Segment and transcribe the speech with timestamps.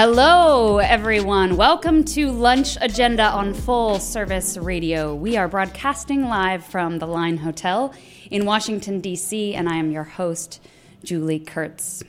[0.00, 1.56] Hello, everyone.
[1.56, 5.12] Welcome to Lunch Agenda on Full Service Radio.
[5.12, 7.92] We are broadcasting live from the Line Hotel
[8.30, 10.62] in Washington, D.C., and I am your host,
[11.02, 12.04] Julie Kurtz.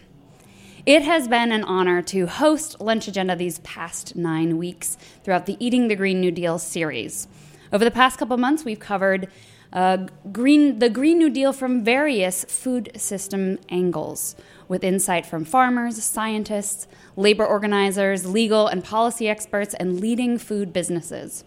[0.85, 5.57] It has been an honor to host Lunch Agenda these past nine weeks throughout the
[5.59, 7.27] Eating the Green New Deal series.
[7.73, 9.29] Over the past couple months, we've covered
[9.73, 14.35] uh, green, the Green New Deal from various food system angles,
[14.67, 16.87] with insight from farmers, scientists,
[17.19, 21.43] labor organizers, legal and policy experts, and leading food businesses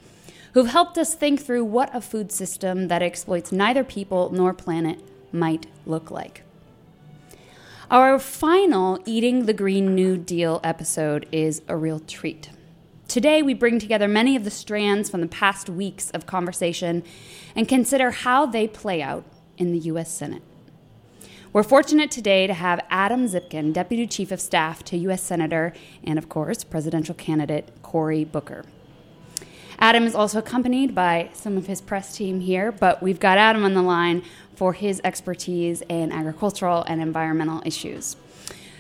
[0.53, 5.01] who've helped us think through what a food system that exploits neither people nor planet
[5.33, 6.43] might look like.
[7.91, 12.51] Our final Eating the Green New Deal episode is a real treat.
[13.09, 17.03] Today, we bring together many of the strands from the past weeks of conversation
[17.57, 19.25] and consider how they play out
[19.59, 20.11] in the U.S.
[20.11, 20.43] Senate.
[21.55, 25.23] We're fortunate today to have Adam Zipkin, Deputy Chief of Staff to U.S.
[25.23, 28.65] Senator and, of course, presidential candidate Cory Booker.
[29.79, 33.65] Adam is also accompanied by some of his press team here, but we've got Adam
[33.65, 34.23] on the line
[34.55, 38.17] for his expertise in agricultural and environmental issues.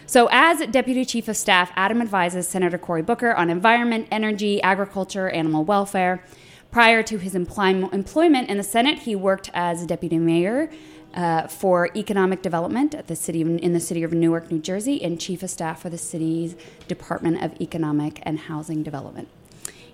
[0.06, 5.28] So, as Deputy Chief of Staff, Adam advises Senator Cory Booker on environment, energy, agriculture,
[5.28, 6.24] animal welfare.
[6.70, 10.70] Prior to his employment in the Senate, he worked as deputy mayor
[11.14, 15.02] uh, for economic development at the city of, in the city of Newark, New Jersey,
[15.02, 16.56] and chief of staff for the city's
[16.88, 19.28] Department of Economic and Housing Development.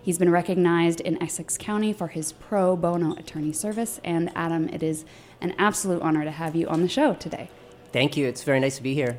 [0.01, 4.01] He's been recognized in Essex County for his pro bono attorney service.
[4.05, 5.05] And Adam, it is
[5.41, 7.51] an absolute honor to have you on the show today.
[7.93, 8.27] Thank you.
[8.27, 9.19] It's very nice to be here.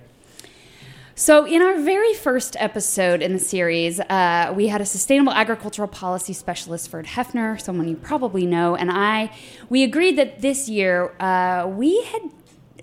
[1.19, 5.89] So, in our very first episode in the series, uh, we had a sustainable agricultural
[5.89, 9.35] policy specialist, Ferd Hoefner, someone you probably know, and I.
[9.67, 12.21] We agreed that this year uh, we had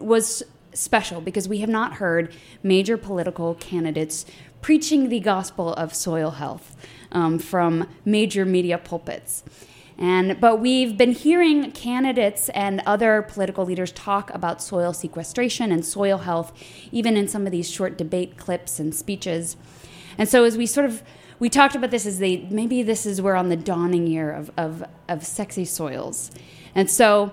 [0.00, 0.43] was
[0.75, 2.31] special because we have not heard
[2.62, 4.27] major political candidates
[4.61, 6.77] preaching the gospel of soil health
[7.12, 9.44] um, from major media pulpits.
[9.99, 15.84] And, but we've been hearing candidates and other political leaders talk about soil sequestration and
[15.84, 16.53] soil health,
[16.93, 19.56] even in some of these short debate clips and speeches.
[20.19, 21.03] And so, as we sort of
[21.39, 24.51] we talked about this as they maybe this is we're on the dawning year of,
[24.56, 26.31] of, of sexy soils.
[26.75, 27.33] And so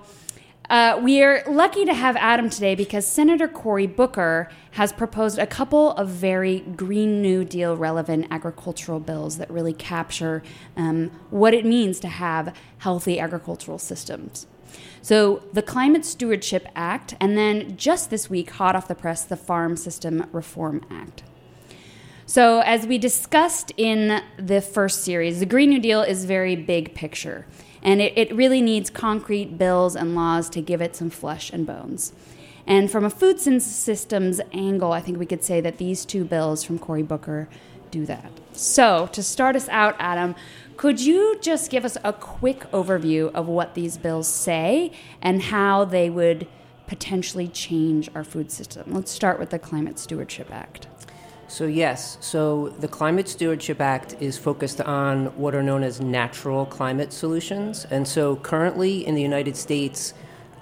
[0.70, 5.46] uh, we are lucky to have Adam today because Senator Cory Booker has proposed a
[5.46, 10.42] couple of very Green New Deal relevant agricultural bills that really capture
[10.76, 14.46] um, what it means to have healthy agricultural systems.
[15.02, 19.36] So, the Climate Stewardship Act, and then just this week, hot off the press, the
[19.36, 21.22] Farm System Reform Act.
[22.26, 26.94] So, as we discussed in the first series, the Green New Deal is very big
[26.94, 27.46] picture.
[27.84, 31.66] And it, it really needs concrete bills and laws to give it some flesh and
[31.66, 32.12] bones.
[32.66, 36.64] And from a food systems angle, I think we could say that these two bills
[36.64, 37.48] from Cory Booker
[37.90, 38.30] do that.
[38.52, 40.34] So, to start us out, Adam,
[40.76, 45.84] could you just give us a quick overview of what these bills say and how
[45.84, 46.46] they would
[46.86, 48.92] potentially change our food system?
[48.92, 50.88] Let's start with the Climate Stewardship Act.
[51.48, 56.66] So, yes, so the Climate Stewardship Act is focused on what are known as natural
[56.66, 57.86] climate solutions.
[57.90, 60.14] And so, currently in the United States,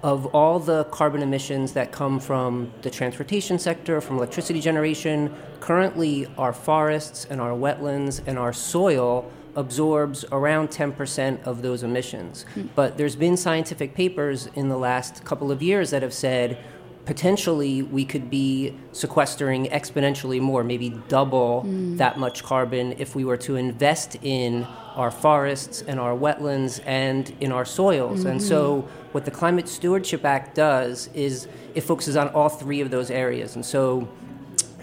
[0.03, 6.27] of all the carbon emissions that come from the transportation sector, from electricity generation, currently
[6.37, 12.45] our forests and our wetlands and our soil absorbs around 10% of those emissions.
[12.55, 12.69] Mm.
[12.75, 16.59] But there's been scientific papers in the last couple of years that have said
[17.05, 21.97] potentially we could be sequestering exponentially more, maybe double mm.
[21.97, 24.65] that much carbon if we were to invest in
[24.95, 28.21] our forests and our wetlands and in our soils.
[28.21, 28.29] Mm-hmm.
[28.29, 32.91] And so, what the Climate Stewardship Act does is it focuses on all three of
[32.91, 33.57] those areas.
[33.57, 34.09] And so,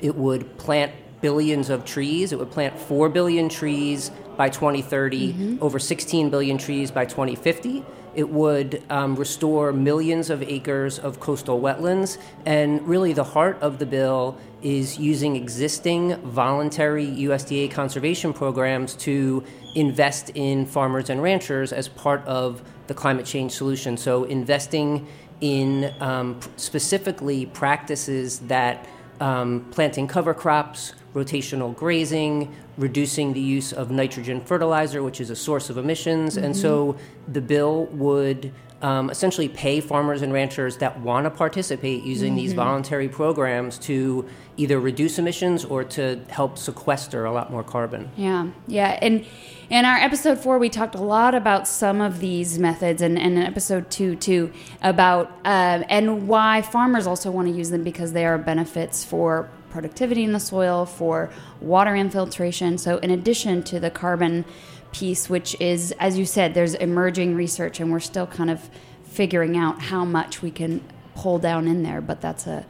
[0.02, 0.92] it would plant
[1.22, 5.64] billions of trees, it would plant 4 billion trees by 2030, mm-hmm.
[5.64, 7.84] over 16 billion trees by 2050
[8.16, 12.18] it would um, restore millions of acres of coastal wetlands.
[12.46, 19.44] And really, the heart of the bill is using existing voluntary USDA conservation programs to
[19.76, 23.98] invest in farmers and ranchers as part of the climate change solution.
[23.98, 25.08] So, investing
[25.42, 28.86] in um, specifically practices that
[29.22, 35.36] um, planting cover crops, rotational grazing, reducing the use of nitrogen fertilizer, which is a
[35.36, 36.38] source of emissions.
[36.38, 36.96] And so
[37.28, 38.52] the bill would
[38.82, 44.28] um, essentially pay farmers and ranchers that want to participate using these voluntary programs to
[44.58, 48.10] either reduce emissions or to help sequester a lot more carbon.
[48.16, 48.98] Yeah, yeah.
[49.02, 49.26] And
[49.70, 53.38] in our episode four, we talked a lot about some of these methods, and, and
[53.38, 54.52] in episode two, too,
[54.82, 59.50] about uh, and why farmers also want to use them because they are benefits for
[59.70, 61.30] productivity in the soil, for
[61.62, 62.78] water infiltration.
[62.78, 64.46] So, in addition to the carbon
[64.92, 68.70] piece, which is, as you said, there's emerging research, and we're still kind of
[69.04, 70.82] figuring out how much we can
[71.16, 72.66] pull down in there, but that's a,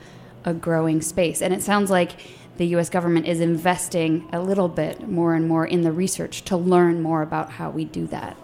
[0.45, 1.41] a growing space.
[1.41, 2.13] And it sounds like
[2.57, 6.57] the US government is investing a little bit more and more in the research to
[6.57, 8.35] learn more about how we do that.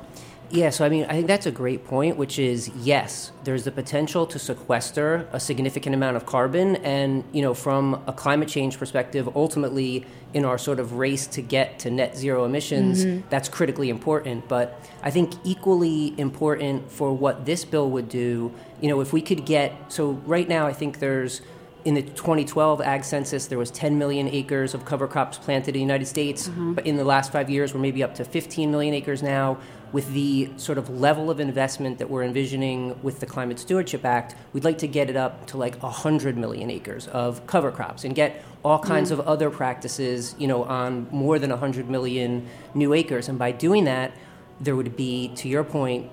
[0.52, 3.72] Yeah, so I mean, I think that's a great point, which is yes, there's the
[3.72, 6.78] potential to sequester a significant amount of carbon.
[6.78, 11.42] And, you know, from a climate change perspective, ultimately, in our sort of race to
[11.42, 13.28] get to net zero emissions, mm-hmm.
[13.30, 14.48] that's critically important.
[14.48, 18.52] But I think equally important for what this bill would do,
[18.82, 21.42] you know, if we could get, so right now, I think there's,
[21.86, 25.74] in the 2012 ag census, there was 10 million acres of cover crops planted in
[25.76, 26.48] the United States.
[26.48, 26.74] Mm-hmm.
[26.74, 29.60] But in the last five years, we're maybe up to 15 million acres now.
[29.92, 34.36] With the sort of level of investment that we're envisioning with the Climate Stewardship Act,
[34.52, 38.14] we'd like to get it up to like 100 million acres of cover crops and
[38.14, 39.14] get all kinds mm.
[39.14, 43.30] of other practices, you know, on more than 100 million new acres.
[43.30, 44.12] And by doing that,
[44.60, 46.10] there would be, to your point,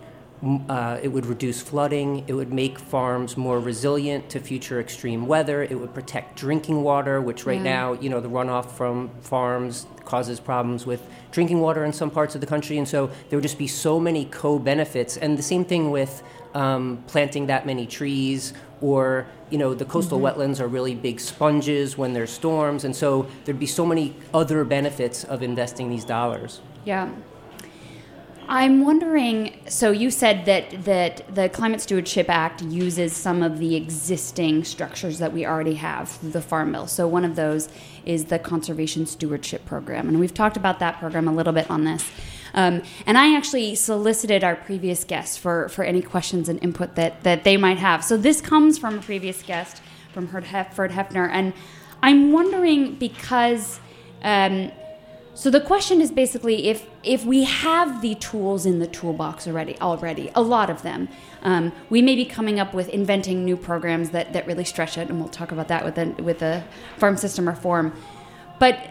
[0.69, 2.25] uh, it would reduce flooding.
[2.27, 5.63] It would make farms more resilient to future extreme weather.
[5.63, 7.63] It would protect drinking water, which right Yeah.
[7.77, 11.01] now, you know, the runoff from farms causes problems with
[11.31, 12.77] drinking water in some parts of the country.
[12.77, 15.17] And so there would just be so many co benefits.
[15.17, 16.23] And the same thing with
[16.55, 18.53] um, planting that many trees
[18.83, 23.27] or you know the coastal wetlands are really big sponges when there's storms and so
[23.45, 27.09] there'd be so many other benefits of investing these dollars Yeah.
[28.53, 29.59] I'm wondering.
[29.67, 35.21] So you said that that the Climate Stewardship Act uses some of the existing structures
[35.21, 36.87] that we already have through the Farm Bill.
[36.87, 37.71] So one of those
[38.05, 41.85] is the Conservation Stewardship Program, and we've talked about that program a little bit on
[41.85, 42.11] this.
[42.53, 47.23] Um, and I actually solicited our previous guests for for any questions and input that
[47.23, 48.05] that they might have.
[48.05, 49.81] So this comes from a previous guest
[50.13, 51.55] from Ferd Hoefner, and
[52.03, 53.81] I'm wondering because.
[54.23, 54.71] Um,
[55.35, 59.81] so the question is basically if if we have the tools in the toolbox already,
[59.81, 61.09] already a lot of them,
[61.43, 65.09] um, we may be coming up with inventing new programs that, that really stretch it,
[65.09, 66.63] and we'll talk about that with the with the
[66.99, 67.95] farm system reform.
[68.59, 68.91] But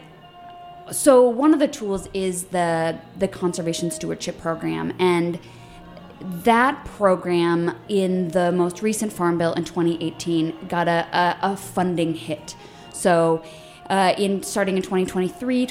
[0.92, 5.40] so one of the tools is the the conservation stewardship program, and
[6.22, 12.16] that program in the most recent farm bill in 2018 got a, a, a funding
[12.16, 12.56] hit.
[12.94, 13.44] So
[13.90, 15.66] uh, in starting in 2023,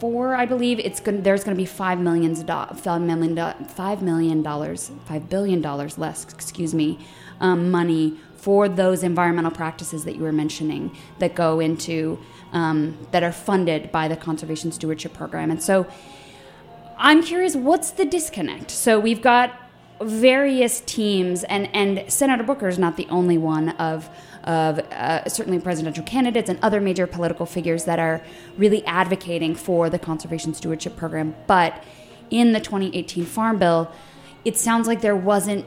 [0.00, 4.02] 24, I believe it's going there's going to be five millions five million do- five
[4.02, 6.98] million dollars five billion dollars less excuse me
[7.40, 12.18] um, money for those environmental practices that you were mentioning that go into
[12.52, 15.86] um, that are funded by the conservation stewardship program and so
[16.98, 18.70] I'm curious, what's the disconnect?
[18.70, 19.52] So we've got
[20.00, 24.08] various teams, and, and Senator Booker is not the only one of
[24.46, 28.22] of uh, certainly presidential candidates and other major political figures that are
[28.56, 31.34] really advocating for the conservation stewardship program.
[31.46, 31.82] But
[32.30, 33.90] in the 2018 Farm Bill,
[34.44, 35.66] it sounds like there wasn't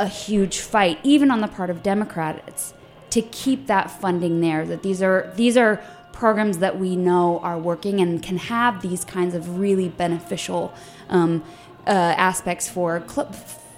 [0.00, 2.74] a huge fight, even on the part of Democrats,
[3.10, 4.66] to keep that funding there.
[4.66, 5.80] That these are these are
[6.12, 10.74] programs that we know are working and can have these kinds of really beneficial
[11.10, 11.44] um,
[11.86, 13.30] uh, aspects for cl-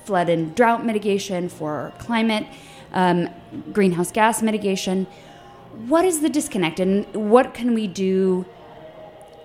[0.04, 2.46] flood and drought mitigation, for climate,
[2.98, 3.28] um,
[3.72, 5.06] greenhouse gas mitigation.
[5.86, 6.92] What is the disconnect, and
[7.32, 8.44] what can we do?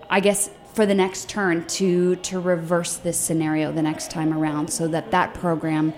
[0.09, 4.65] I guess for the next turn to to reverse this scenario the next time around,
[4.77, 5.93] so that that program,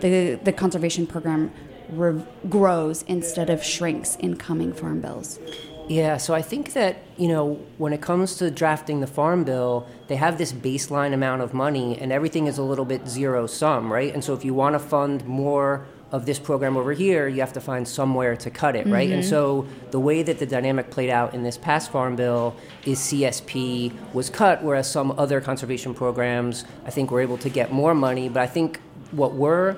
[0.00, 1.52] the the conservation program,
[1.90, 5.38] re- grows instead of shrinks in coming farm bills.
[5.86, 9.86] Yeah, so I think that, you know, when it comes to drafting the farm bill,
[10.08, 13.92] they have this baseline amount of money and everything is a little bit zero sum,
[13.92, 14.10] right?
[14.14, 17.52] And so if you want to fund more of this program over here, you have
[17.52, 19.10] to find somewhere to cut it, right?
[19.10, 19.30] And mm-hmm.
[19.30, 22.54] so the way that the dynamic played out in this past farm bill
[22.84, 27.72] is CSP was cut, whereas some other conservation programs, I think, were able to get
[27.72, 28.28] more money.
[28.28, 28.78] But I think
[29.10, 29.76] what we're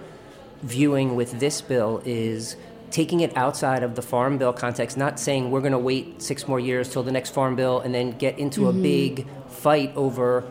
[0.62, 2.56] viewing with this bill is
[2.90, 6.46] taking it outside of the farm bill context, not saying we're going to wait six
[6.46, 8.82] more years till the next farm bill and then get into a mm-hmm.
[8.82, 10.42] big fight over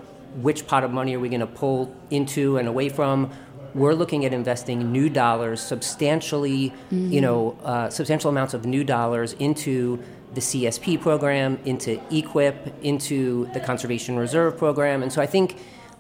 [0.42, 3.30] which pot of money are we going to pull into and away from.
[3.76, 9.34] We're looking at investing new dollars, substantially, you know, uh, substantial amounts of new dollars
[9.34, 10.02] into
[10.34, 15.04] the CSP program, into EQIP, into the Conservation Reserve program.
[15.04, 15.58] And so I think,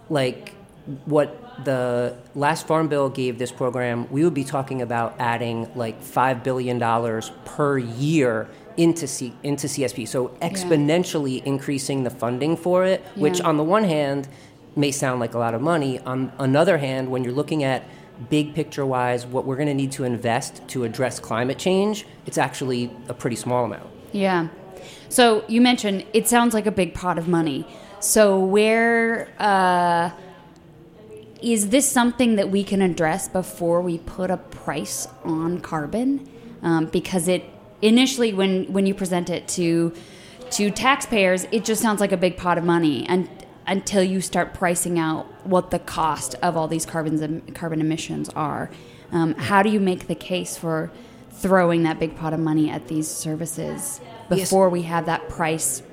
[0.09, 0.53] like,
[1.05, 6.01] what the last farm bill gave this program, we would be talking about adding like
[6.01, 6.79] $5 billion
[7.45, 10.07] per year into, C- into CSP.
[10.07, 14.27] So exponentially increasing the funding for it, which on the one hand
[14.75, 15.99] may sound like a lot of money.
[15.99, 17.83] On another hand, when you're looking at
[18.29, 22.37] big picture wise, what we're going to need to invest to address climate change, it's
[22.37, 23.89] actually a pretty small amount.
[24.11, 24.47] Yeah.
[25.09, 27.67] So you mentioned it sounds like a big pot of money.
[27.99, 30.11] So where uh,
[31.41, 36.29] is this something that we can address before we put a price on carbon?
[36.61, 37.45] Um, because it
[37.81, 39.93] initially, when when you present it to
[40.51, 43.29] to taxpayers, it just sounds like a big pot of money, and
[43.67, 48.69] until you start pricing out what the cost of all these carbons carbon emissions are,
[49.11, 50.91] um, how do you make the case for
[51.31, 55.83] throwing that big pot of money at these services before we have that price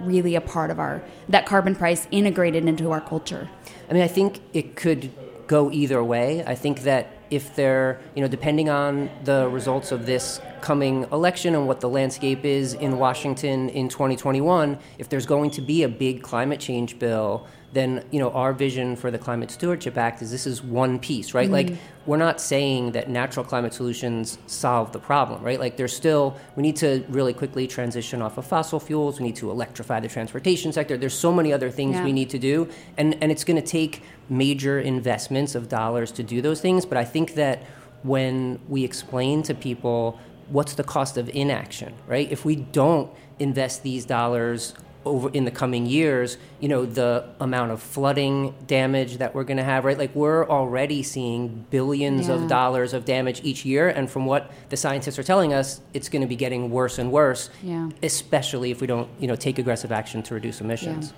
[0.00, 3.48] really a part of our that carbon price integrated into our culture?
[3.88, 5.10] I mean, I think it could
[5.46, 6.44] go either way.
[6.44, 11.54] I think that if they're, you know, depending on the results of this coming election
[11.54, 15.88] and what the landscape is in Washington in 2021, if there's going to be a
[15.88, 20.30] big climate change bill, then, you know, our vision for the Climate Stewardship Act is
[20.30, 21.50] this is one piece, right?
[21.50, 21.76] Like, mm-hmm.
[22.04, 25.58] we're not saying that natural climate solutions solve the problem, right?
[25.58, 29.18] Like, there's still, we need to really quickly transition off of fossil fuels.
[29.18, 30.98] We need to electrify the transportation sector.
[30.98, 32.04] There's so many other things Yeah.
[32.04, 32.68] we need to do.
[32.98, 36.84] And, and it's going to take major investments of dollars to do those things.
[36.84, 37.62] But I think that
[38.02, 42.30] when we explain to people what's the cost of inaction, right?
[42.30, 44.74] If we don't invest these dollars
[45.04, 49.56] over in the coming years, you know, the amount of flooding damage that we're going
[49.56, 49.98] to have, right?
[49.98, 52.34] Like we're already seeing billions Yeah.
[52.34, 53.88] of dollars of damage each year.
[53.88, 57.10] And from what the scientists are telling us, it's going to be getting worse and
[57.10, 57.88] worse, Yeah.
[58.02, 61.12] especially if we don't, you know, take aggressive action to reduce emissions.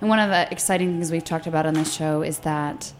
[0.00, 2.92] And one of the exciting things we've talked about on this show is that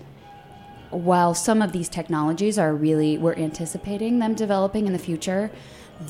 [0.90, 5.50] while some of these technologies are really, we're anticipating them developing in the future,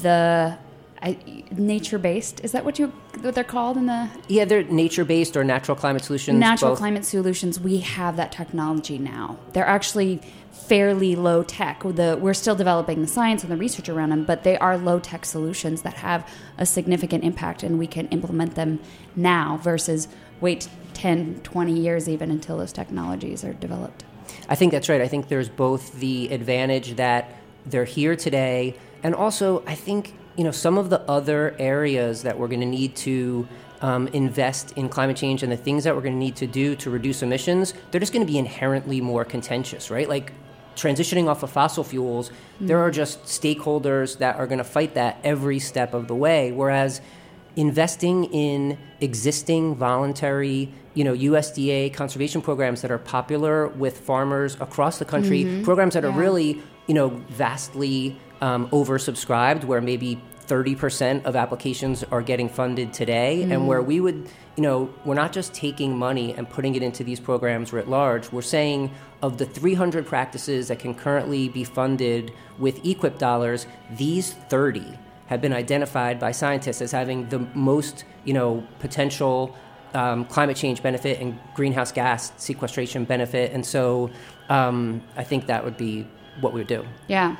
[0.03, 0.57] the
[1.03, 1.17] I,
[1.51, 5.77] nature-based is that what you what they're called in the Yeah, they're nature-based or natural
[5.77, 6.39] climate solutions.
[6.39, 6.79] natural both.
[6.79, 7.59] climate solutions?
[7.59, 9.37] We have that technology now.
[9.53, 10.21] They're actually
[10.53, 11.83] fairly low tech.
[11.83, 15.01] The, we're still developing the science and the research around them, but they are low
[15.01, 18.79] tech solutions that have a significant impact, and we can implement them
[19.17, 20.09] now versus
[20.41, 24.05] wait 10, 20 years even until those technologies are developed.
[24.49, 25.01] I think that's right.
[25.01, 27.35] I think there's both the advantage that
[27.67, 32.39] they're here today, and also I think you know some of the other areas that
[32.39, 33.47] we're going to need to
[33.81, 36.77] um, invest in climate change and the things that we're going to need to do
[36.77, 37.75] to reduce emissions.
[37.91, 40.09] They're just going to be inherently more contentious, right?
[40.09, 40.33] Like
[40.77, 45.19] transitioning off of fossil fuels, there are just stakeholders that are going to fight that
[45.25, 46.53] every step of the way.
[46.53, 47.01] Whereas
[47.57, 54.99] investing in existing voluntary you know USDA conservation programs that are popular with farmers across
[54.99, 61.35] the country programs that are really you know vastly um, oversubscribed where maybe 30% of
[61.37, 65.97] applications are getting funded today and where we would you know we're not just taking
[65.97, 68.91] money and putting it into these programs writ large we're saying
[69.23, 74.99] of the 300 practices that can currently be funded with EQIP dollars these 30
[75.33, 79.57] have been identified by scientists as having the most, you know, potential
[79.95, 83.51] um, climate change benefit and greenhouse gas sequestration benefit.
[83.53, 84.11] And so
[84.51, 86.07] um, I think that would be
[86.41, 86.85] what we would do.
[87.09, 87.37] Yeah.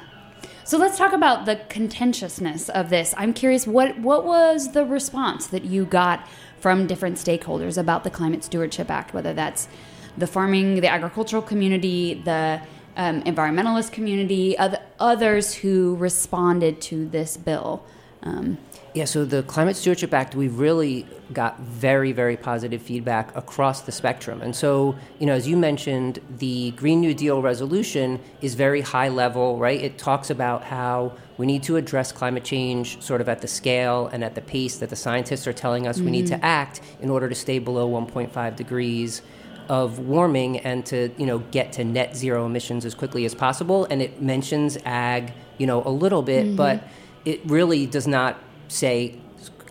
[0.65, 3.15] So let's talk about the contentiousness of this.
[3.17, 6.29] I'm curious what what was the response that you got
[6.61, 9.69] from different stakeholders about the Climate Stewardship Act, whether that's
[10.17, 12.61] the farming, the agricultural community, the
[12.97, 17.85] um, environmentalist community, oth- others who responded to this bill.
[18.23, 18.59] Um,
[18.95, 23.93] Yeah, so the Climate Stewardship Act, we've really got very, very positive feedback across the
[23.93, 24.43] spectrum.
[24.43, 29.09] And so, you know, as you mentioned, the Green New Deal resolution is very high
[29.09, 29.81] level, right?
[29.81, 34.09] It talks about how we need to address climate change sort of at the scale
[34.13, 37.09] and at the pace that the scientists are telling us we need to act in
[37.09, 39.23] order to stay below 1.5 degrees
[39.71, 43.87] of warming and to you know get to net zero emissions as quickly as possible
[43.91, 46.83] and it mentions ag you know a little bit but
[47.25, 48.39] it really does not
[48.69, 49.19] say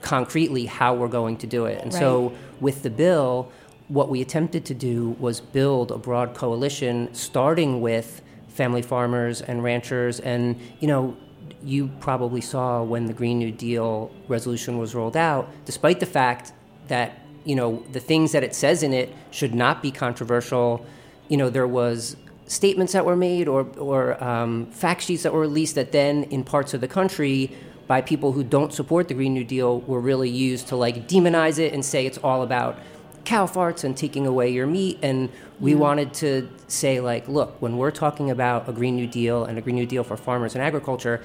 [0.01, 1.81] concretely how we're going to do it.
[1.81, 3.51] And so with the bill
[3.88, 9.63] what we attempted to do was build a broad coalition starting with family farmers and
[9.63, 10.22] ranchers.
[10.22, 11.17] And you know
[11.63, 16.53] you probably saw when the green new deal resolution was rolled out despite the fact
[16.88, 20.84] that you know the things that it says in it should not be controversial
[21.27, 22.15] you know there was
[22.51, 26.43] statements that were made or, or um, fact sheets that were released that then in
[26.43, 27.50] parts of the country
[27.88, 31.60] by people who don't support the Green New Deal were really used to like demonize
[31.60, 32.77] it and say it's all about
[33.24, 35.00] cow farts and taking away your meat.
[35.01, 35.29] And
[35.62, 39.58] we wanted to say, like, look, when we're talking about a Green New Deal and
[39.58, 41.24] a Green New Deal for farmers and agriculture,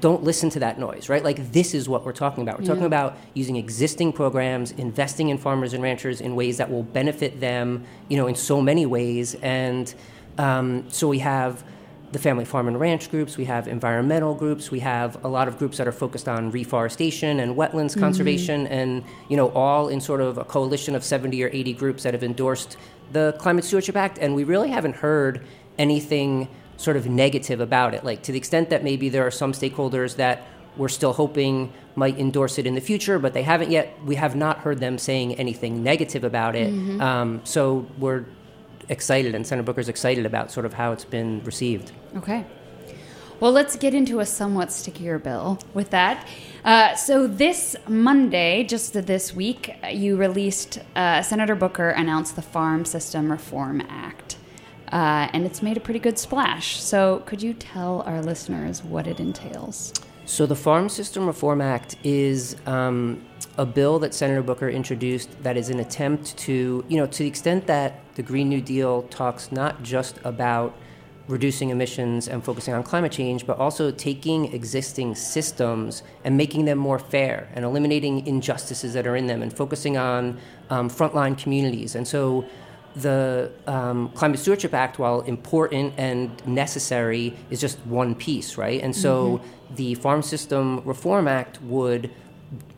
[0.00, 1.22] don't listen to that noise, right?
[1.22, 2.58] Like, this is what we're talking about.
[2.58, 6.82] We're talking about using existing programs, investing in farmers and ranchers in ways that will
[6.82, 9.34] benefit them, you know, in so many ways.
[9.42, 9.92] And
[10.40, 11.62] um, so we have
[12.12, 15.58] the family farm and ranch groups, we have environmental groups, we have a lot of
[15.58, 20.20] groups that are focused on reforestation and wetlands conservation, and you know, all in sort
[20.20, 22.76] of a coalition of 70 or 80 groups that have endorsed
[23.12, 25.46] the Climate Stewardship Act, and we really haven't heard
[25.78, 28.02] anything sort of negative about it.
[28.02, 32.18] Like to the extent that maybe there are some stakeholders that we're still hoping might
[32.18, 33.98] endorse it in the future, but they haven't yet.
[34.04, 36.72] We have not heard them saying anything negative about it.
[37.00, 38.24] Um, so we're
[38.90, 41.92] excited, and Senator Booker's excited about sort of how it's been received.
[42.16, 42.44] Okay.
[43.40, 46.28] Well, let's get into a somewhat stickier bill with that.
[46.62, 52.84] Uh, so, this Monday, just this week, you released, uh, Senator Booker announced the Farm
[52.84, 54.36] System Reform Act.
[54.92, 56.82] Uh, and it's made a pretty good splash.
[56.82, 59.94] So, could you tell our listeners what it entails?
[60.30, 63.20] So the Farm System Reform Act is um,
[63.58, 67.26] a bill that Senator Booker introduced that is an attempt to, you know, to the
[67.26, 70.76] extent that the Green New Deal talks not just about
[71.26, 76.76] reducing emissions and focusing on climate change, but also taking existing systems and making them
[76.76, 81.94] more fair and eliminating injustices that are in them and focusing on um, frontline communities.
[81.94, 82.44] And so
[82.94, 88.82] the um, Climate Stewardship Act, while important and necessary, is just one piece, right?
[88.82, 89.40] And so
[89.76, 92.10] the Farm System Reform Act would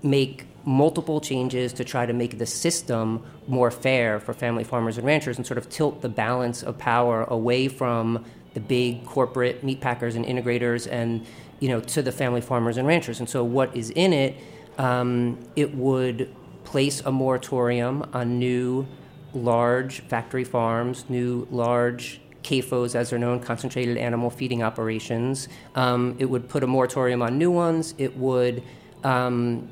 [0.02, 5.06] make multiple changes to try to make the system more fair for family farmers and
[5.06, 8.24] ranchers and sort of tilt the balance of power away from
[8.54, 11.26] the big corporate meat packers and integrators and
[11.58, 14.36] you know to the family farmers and ranchers and so what is in it
[14.78, 16.32] um, it would
[16.64, 18.86] place a moratorium on new
[19.34, 25.46] large factory farms new large CAFOs, as they're known, concentrated animal feeding operations.
[25.76, 27.94] Um, it would put a moratorium on new ones.
[27.98, 28.64] It would
[29.04, 29.68] um,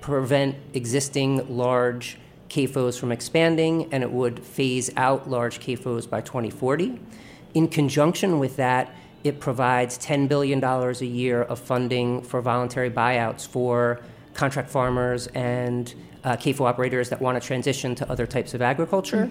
[0.00, 7.00] prevent existing large CAFOs from expanding, and it would phase out large CAFOs by 2040.
[7.54, 13.46] In conjunction with that, it provides $10 billion a year of funding for voluntary buyouts
[13.46, 14.00] for
[14.34, 19.22] contract farmers and uh, CAFO operators that want to transition to other types of agriculture.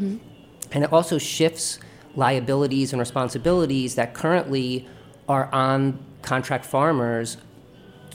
[0.72, 1.80] And it also shifts
[2.16, 4.88] liabilities and responsibilities that currently
[5.30, 7.38] are on contract farmers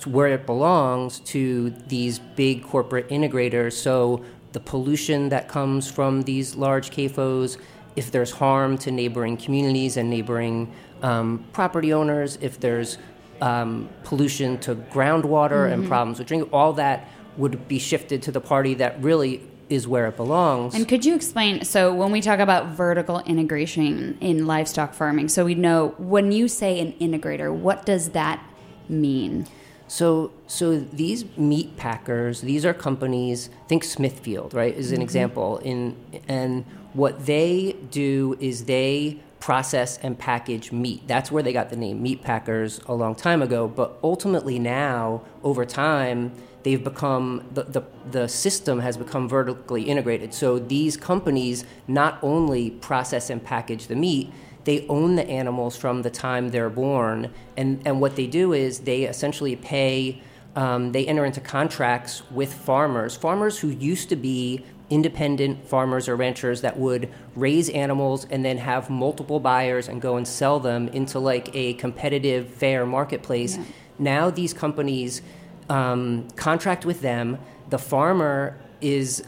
[0.06, 3.72] where it belongs to these big corporate integrators.
[3.74, 7.58] So the pollution that comes from these large CAFOs,
[7.96, 12.98] if there's harm to neighboring communities and neighboring um, property owners, if there's
[13.40, 18.40] um, pollution to groundwater and problems with drinking, all that would be shifted to the
[18.40, 20.74] party that really is where it belongs.
[20.74, 21.64] And could you explain?
[21.64, 26.46] So, when we talk about vertical integration in livestock farming, so we know when you
[26.46, 28.44] say an integrator, what does that
[28.88, 29.46] mean?
[29.92, 33.50] So, so these meat packers, these are companies.
[33.68, 34.74] Think Smithfield, right?
[34.74, 35.02] Is an mm-hmm.
[35.02, 35.59] example.
[35.59, 41.07] In and what they do is they process and package meat.
[41.07, 43.68] That's where they got the name meat packers a long time ago.
[43.68, 50.33] But ultimately, now over time, they've become the, the the system has become vertically integrated.
[50.33, 54.33] So these companies not only process and package the meat,
[54.64, 58.81] they own the animals from the time they're born, and, and what they do is
[58.81, 60.22] they essentially pay,
[60.57, 66.16] um, they enter into contracts with farmers, farmers who used to be independent farmers or
[66.16, 70.87] ranchers that would raise animals and then have multiple buyers and go and sell them
[70.88, 73.59] into like a competitive, fair marketplace.
[73.98, 75.22] Now these companies
[75.70, 77.38] um, contract with them.
[77.70, 79.25] The farmer is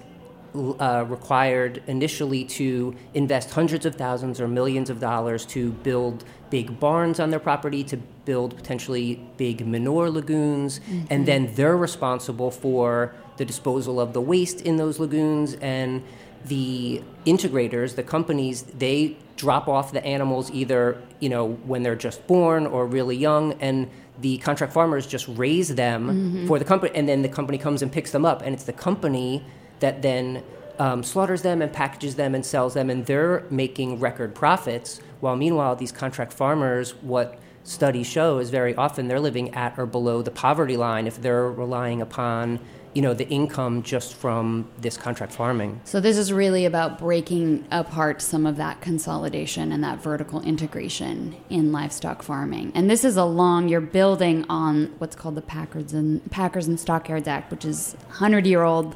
[0.54, 6.78] uh, required initially to invest hundreds of thousands or millions of dollars to build big
[6.78, 13.14] barns on their property, to build potentially big manure lagoons, and then they're responsible for
[13.36, 16.02] the disposal of the waste in those lagoons and
[16.44, 22.24] the integrators, the companies, they drop off the animals either, you know, when they're just
[22.26, 23.90] born or really young and
[24.20, 27.90] the contract farmers just raise them for the company and then the company comes and
[27.90, 29.42] picks them up and it's the company
[29.84, 30.42] that then
[30.78, 35.36] um, slaughters them and packages them and sells them and they're making record profits while
[35.36, 40.22] meanwhile these contract farmers what studies show is very often they're living at or below
[40.22, 42.58] the poverty line if they're relying upon
[42.94, 45.80] you know, the income just from this contract farming.
[45.84, 51.36] So this is really about breaking apart some of that consolidation and that vertical integration
[51.50, 52.70] in livestock farming.
[52.74, 56.78] And this is a long you're building on what's called the Packers and Packers and
[56.78, 58.94] Stockyards Act, which is 100-year-old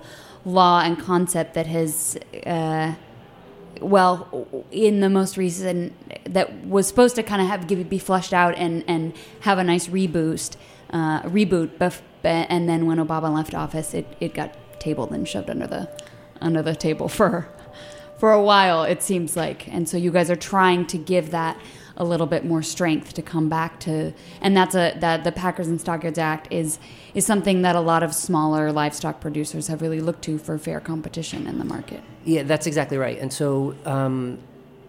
[0.49, 2.95] law and concept that has uh,
[3.81, 5.93] well in the most recent
[6.25, 9.65] that was supposed to kind of have give, be flushed out and and have a
[9.65, 10.57] nice reboost
[10.91, 15.51] uh, reboot bef- and then when Obama left office it, it got tabled and shoved
[15.51, 15.89] under the
[16.41, 17.49] under the table for
[18.19, 19.69] for a while it seems like.
[19.69, 21.57] And so you guys are trying to give that
[21.99, 25.69] a little bit more strength to come back to and that's a that the Packers
[25.69, 26.79] and Stockyards Act is
[27.15, 30.81] is something that a lot of smaller livestock producers have really looked to for fair
[30.81, 32.01] competition in the market.
[32.25, 33.19] Yeah, that's exactly right.
[33.19, 34.39] And so um,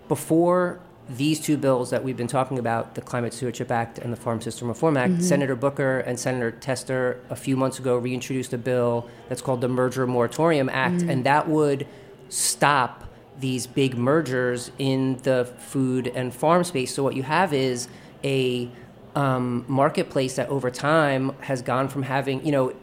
[0.07, 4.17] before these two bills that we've been talking about, the Climate Stewardship Act and the
[4.17, 5.21] Farm System Reform Act, mm-hmm.
[5.21, 9.67] Senator Booker and Senator Tester a few months ago reintroduced a bill that's called the
[9.67, 11.09] Merger Moratorium Act, mm-hmm.
[11.09, 11.87] and that would
[12.29, 13.05] stop
[13.39, 16.93] these big mergers in the food and farm space.
[16.93, 17.87] So what you have is
[18.23, 18.69] a
[19.15, 22.73] um, marketplace that over time has gone from having, you know,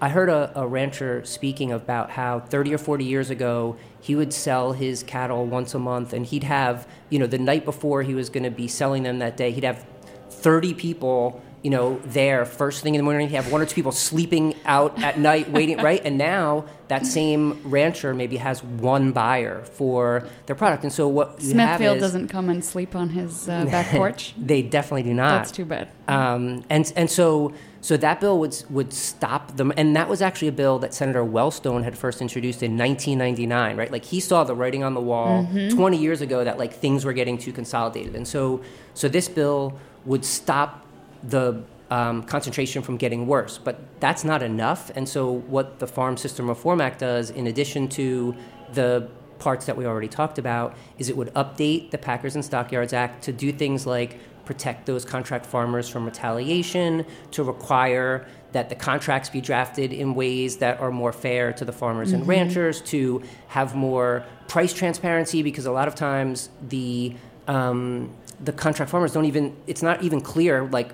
[0.00, 4.32] I heard a, a, rancher speaking about how 30 or 40 years ago he would
[4.32, 8.14] sell his cattle once a month and he'd have, you know, the night before he
[8.14, 9.86] was going to be selling them that day, he'd have
[10.30, 13.26] 30 people you know, there first thing in the morning.
[13.26, 16.00] You have one or two people sleeping out at night waiting, right?
[16.04, 20.82] And now that same rancher maybe has one buyer for their product.
[20.84, 24.34] And so what Smithfield is, doesn't come and sleep on his uh, back porch.
[24.36, 25.38] they definitely do not.
[25.38, 25.88] That's too bad.
[26.06, 29.72] Um, and and so so that bill would would stop them.
[29.78, 33.90] And that was actually a bill that Senator Wellstone had first introduced in 1999, right?
[33.90, 35.74] Like he saw the writing on the wall mm-hmm.
[35.74, 38.14] 20 years ago that like things were getting too consolidated.
[38.14, 38.60] And so
[38.92, 40.83] so this bill would stop
[41.28, 43.58] the um, concentration from getting worse.
[43.58, 44.90] But that's not enough.
[44.94, 48.34] And so, what the Farm System Reform Act does, in addition to
[48.72, 49.08] the
[49.38, 53.24] parts that we already talked about, is it would update the Packers and Stockyards Act
[53.24, 59.30] to do things like protect those contract farmers from retaliation, to require that the contracts
[59.30, 62.18] be drafted in ways that are more fair to the farmers mm-hmm.
[62.18, 67.14] and ranchers, to have more price transparency, because a lot of times the
[67.46, 68.10] um,
[68.42, 70.92] the contract farmers don't even it's not even clear like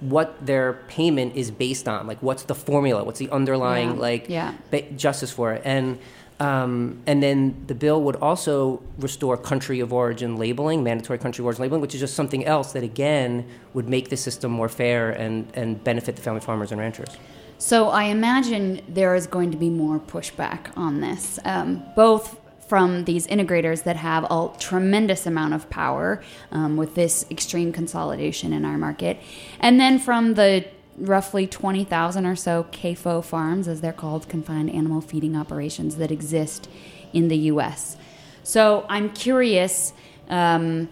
[0.00, 2.06] what their payment is based on.
[2.06, 3.04] Like, what's the formula?
[3.04, 4.00] What's the underlying yeah.
[4.00, 4.54] like yeah.
[4.70, 5.62] Ba- justice for it?
[5.64, 5.98] And
[6.40, 11.46] um, and then the bill would also restore country of origin labeling, mandatory country of
[11.46, 15.10] origin labeling, which is just something else that again would make the system more fair
[15.10, 17.16] and and benefit the family farmers and ranchers.
[17.58, 22.39] So I imagine there is going to be more pushback on this, um, both
[22.70, 28.52] from these integrators that have a tremendous amount of power um, with this extreme consolidation
[28.52, 29.18] in our market.
[29.58, 30.64] And then from the
[30.96, 36.68] roughly 20,000 or so CAFO farms, as they're called, confined animal feeding operations that exist
[37.12, 37.96] in the US.
[38.44, 39.92] So I'm curious.
[40.28, 40.88] Um,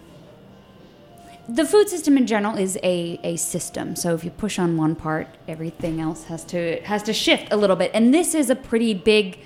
[1.47, 3.95] the food system in general is a, a system.
[3.95, 7.55] So if you push on one part, everything else has to has to shift a
[7.55, 7.91] little bit.
[7.93, 9.39] And this is a pretty big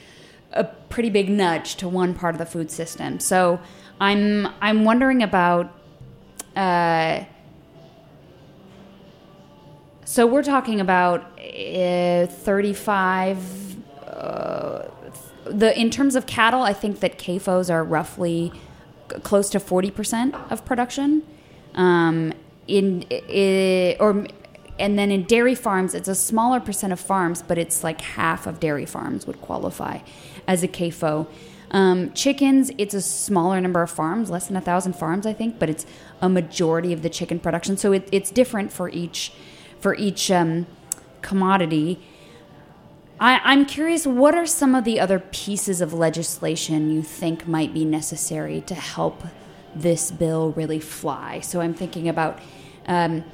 [0.53, 3.19] a pretty big nudge to one part of the food system.
[3.19, 3.59] So
[3.99, 5.71] I'm I'm wondering about.
[6.55, 7.23] Uh,
[10.05, 13.75] so we're talking about uh, 35.
[14.05, 14.87] Uh,
[15.45, 18.51] the in terms of cattle, I think that CAFOs are roughly
[19.23, 21.23] close to 40 percent of production.
[21.75, 22.33] Um,
[22.67, 24.25] in, in or
[24.79, 28.47] and then in dairy farms, it's a smaller percent of farms, but it's like half
[28.47, 29.99] of dairy farms would qualify
[30.47, 31.27] as a CAFO.
[31.71, 35.57] Um, chickens, it's a smaller number of farms, less than a thousand farms, I think,
[35.57, 35.85] but it's
[36.21, 37.77] a majority of the chicken production.
[37.77, 39.33] So it, it's different for each
[39.79, 40.65] for each um,
[41.21, 41.99] commodity.
[43.19, 47.73] I, I'm curious, what are some of the other pieces of legislation you think might
[47.73, 49.23] be necessary to help
[49.75, 51.41] this bill really fly?
[51.41, 52.39] So I'm thinking about
[52.85, 53.25] um,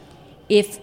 [0.47, 0.79] if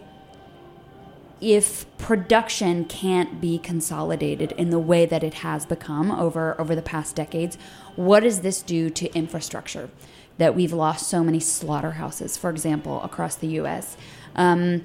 [1.40, 6.82] if production can't be consolidated in the way that it has become over over the
[6.82, 7.58] past decades,
[7.94, 9.90] what does this do to infrastructure?
[10.38, 13.96] That we've lost so many slaughterhouses, for example, across the U.S.
[14.34, 14.84] Um,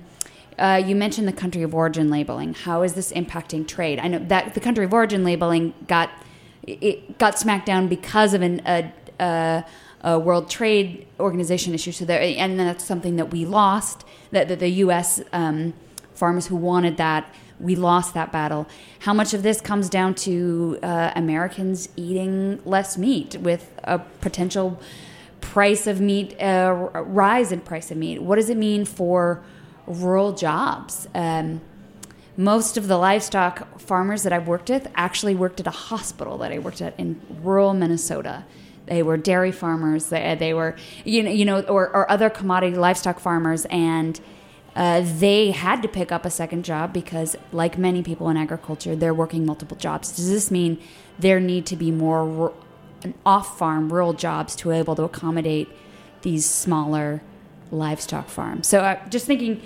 [0.57, 2.53] uh, you mentioned the country of origin labeling.
[2.53, 3.99] How is this impacting trade?
[3.99, 6.09] I know that the country of origin labeling got
[6.63, 9.65] it got smacked down because of an, a, a,
[10.01, 11.91] a World Trade Organization issue.
[11.91, 14.05] So there, and that's something that we lost.
[14.31, 15.21] That, that the U.S.
[15.33, 15.73] Um,
[16.21, 17.23] farmers who wanted that.
[17.59, 18.63] We lost that battle.
[18.99, 24.67] How much of this comes down to uh, Americans eating less meat with a potential
[25.53, 26.89] price of meat, uh,
[27.23, 28.17] rise in price of meat?
[28.21, 29.43] What does it mean for
[29.87, 31.07] rural jobs?
[31.15, 31.61] Um,
[32.37, 36.51] most of the livestock farmers that I've worked with actually worked at a hospital that
[36.51, 38.45] I worked at in rural Minnesota.
[38.85, 40.09] They were dairy farmers.
[40.09, 44.19] They, they were, you know, you know, or, or other commodity livestock farmers, and
[44.75, 48.95] uh, they had to pick up a second job because, like many people in agriculture,
[48.95, 50.15] they're working multiple jobs.
[50.15, 50.79] Does this mean
[51.19, 52.53] there need to be more
[53.25, 55.67] off-farm rural jobs to be able to accommodate
[56.21, 57.21] these smaller
[57.69, 58.67] livestock farms?
[58.67, 59.61] So, uh, just thinking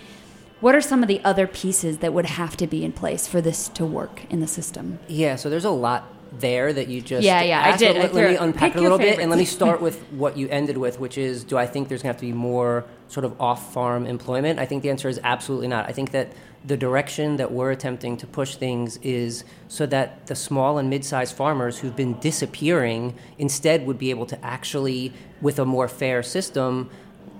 [0.61, 3.41] what are some of the other pieces that would have to be in place for
[3.41, 4.97] this to work in the system?
[5.07, 7.83] Yeah, so there's a lot there that you just yeah yeah asked.
[7.83, 7.97] I did.
[7.97, 10.37] Let, I let me unpack it a little bit, and let me start with what
[10.37, 12.85] you ended with, which is: Do I think there's going to have to be more
[13.07, 14.59] sort of off-farm employment?
[14.59, 15.87] I think the answer is absolutely not.
[15.87, 16.31] I think that
[16.65, 21.35] the direction that we're attempting to push things is so that the small and mid-sized
[21.35, 26.89] farmers who've been disappearing instead would be able to actually, with a more fair system,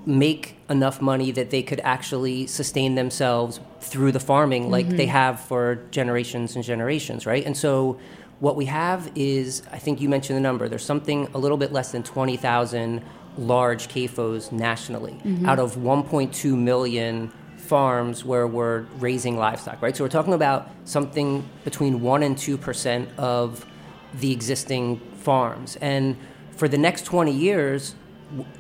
[0.06, 4.98] make enough money that they could actually sustain themselves through the farming like mm-hmm.
[4.98, 7.44] they have for generations and generations, right?
[7.46, 8.00] And so
[8.40, 11.72] what we have is, I think you mentioned the number, there's something a little bit
[11.72, 13.02] less than 20,000
[13.38, 15.46] large CAFOs nationally mm-hmm.
[15.46, 19.96] out of 1.2 million farms where we're raising livestock, right?
[19.96, 23.66] So we're talking about something between 1 and 2% of
[24.14, 25.76] the existing farms.
[25.82, 26.16] And
[26.52, 27.96] for the next 20 years,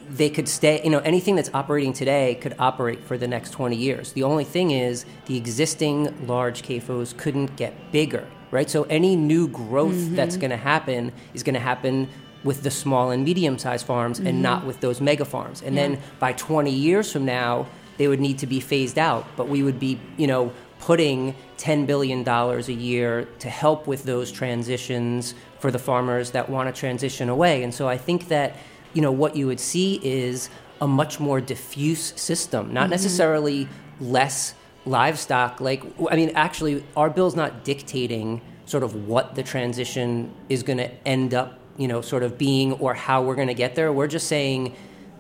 [0.09, 3.75] they could stay, you know, anything that's operating today could operate for the next 20
[3.75, 4.13] years.
[4.13, 8.69] The only thing is the existing large CAFOs couldn't get bigger, right?
[8.69, 10.15] So any new growth mm-hmm.
[10.15, 12.09] that's going to happen is going to happen
[12.45, 14.67] with the small and medium sized farms and not mm-hmm.
[14.67, 15.62] with those mega farms.
[15.62, 19.49] And then by 20 years from now, they would need to be phased out, but
[19.49, 25.34] we would be, you know, putting $10 billion a year to help with those transitions
[25.60, 27.63] for the farmers that want to transition away.
[27.63, 28.55] And so I think that,
[28.93, 30.49] you know, what you would see is
[30.81, 32.91] a much more diffuse system, not mm-hmm.
[32.91, 33.67] necessarily
[33.99, 34.53] less
[34.86, 35.60] livestock.
[35.60, 40.77] Like, I mean, actually, our bill's not dictating sort of what the transition is going
[40.77, 43.91] to end up, you know, sort of being or how we're going to get there.
[43.91, 44.75] We're just saying,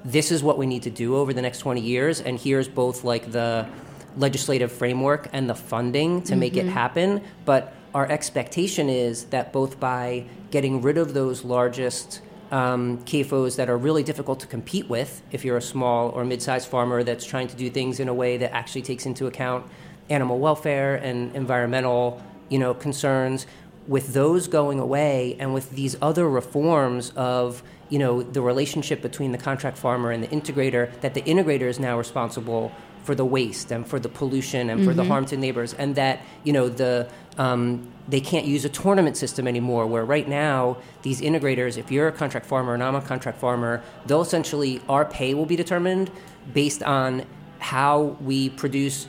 [0.05, 3.03] this is what we need to do over the next 20 years and here's both
[3.03, 3.67] like the
[4.15, 9.79] legislative framework and the funding to make it happen but our expectation is that both
[9.79, 15.23] by getting rid of those largest um, CAFOs that are really difficult to compete with
[15.31, 18.37] if you're a small or mid-sized farmer that's trying to do things in a way
[18.37, 19.65] that actually takes into account
[20.09, 23.47] animal welfare and environmental you know concerns
[23.87, 29.31] with those going away and with these other reforms of you know the relationship between
[29.31, 32.71] the contract farmer and the integrator that the integrator is now responsible
[33.03, 36.19] for the waste and for the pollution and for the harm to neighbors and that
[36.43, 41.21] you know the um, they can't use a tournament system anymore where right now these
[41.21, 45.35] integrators if you're a contract farmer and i'm a contract farmer they'll essentially our pay
[45.35, 46.09] will be determined
[46.53, 47.23] based on
[47.59, 49.07] how we produce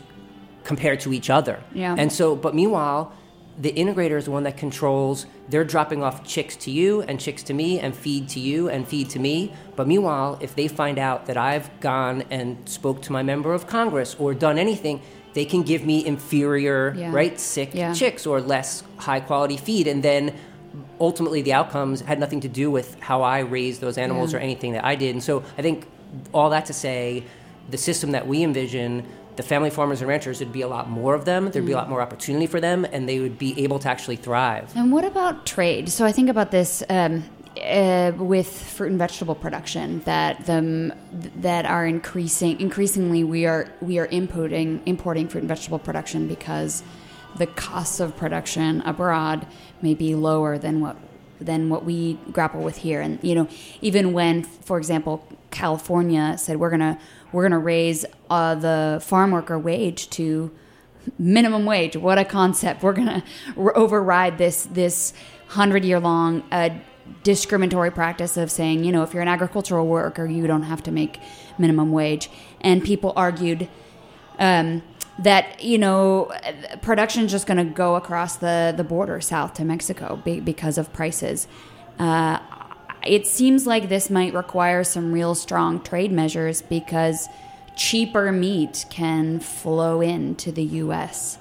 [0.65, 1.95] compared to each other Yeah.
[1.99, 3.12] and so but meanwhile
[3.59, 7.42] the integrator is the one that controls they're dropping off chicks to you and chicks
[7.42, 10.99] to me and feed to you and feed to me but meanwhile if they find
[10.99, 15.01] out that i've gone and spoke to my member of congress or done anything
[15.33, 17.11] they can give me inferior Yeah.
[17.12, 17.95] right sick Yeah.
[17.95, 20.35] chicks or less high quality feed and then
[21.01, 24.38] ultimately the outcomes had nothing to do with how i raised those animals Yeah.
[24.38, 25.87] or anything that i did and so i think
[26.35, 27.25] all that to say
[27.71, 29.05] the system that we envision
[29.37, 31.77] the family farmers and ranchers would be a lot more of them there'd be a
[31.77, 35.05] lot more opportunity for them and they would be able to actually thrive And what
[35.05, 35.88] about trade?
[35.88, 37.25] So I think about this um,
[37.62, 40.94] uh, with fruit and vegetable production that the
[41.37, 42.61] that are increasing.
[42.61, 46.83] Increasingly, we are we are importing importing fruit and vegetable production because
[47.37, 49.46] the costs of production abroad
[49.83, 50.96] may be lower than what
[51.40, 53.01] than what we grapple with here.
[53.01, 53.49] And you know,
[53.81, 56.99] even when, for example, California said we're gonna
[57.33, 60.51] we're gonna raise uh, the farm worker wage to
[61.18, 61.96] minimum wage.
[61.96, 62.83] What a concept!
[62.83, 63.25] We're gonna
[63.57, 65.12] override this this
[65.49, 66.70] hundred year long uh,
[67.22, 70.90] discriminatory practice of saying, you know, if you're an agricultural worker, you don't have to
[70.90, 71.20] make
[71.59, 72.31] minimum wage.
[72.61, 73.68] And people argued
[74.38, 74.83] um,
[75.18, 76.31] that you know
[76.83, 80.92] production is just going to go across the the border south to Mexico because of
[80.92, 81.48] prices.
[81.98, 82.38] Uh,
[83.05, 87.29] it seems like this might require some real strong trade measures because
[87.76, 91.38] cheaper meat can flow into the U.S.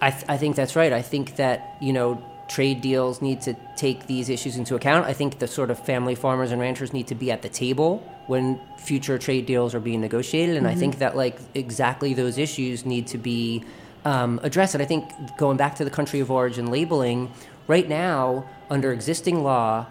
[0.00, 0.92] I, th- I think that's right.
[0.92, 5.06] I think that you know trade deals need to take these issues into account.
[5.06, 7.98] I think the sort of family farmers and ranchers need to be at the table
[8.26, 12.84] when future trade deals are being negotiated, and I think that like exactly those issues
[12.84, 13.64] need to be
[14.04, 14.74] um, addressed.
[14.74, 15.04] And I think
[15.38, 17.30] going back to the country of origin labeling,
[17.68, 19.86] right now under existing law,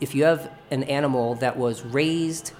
[0.00, 2.52] if you have an animal that was raised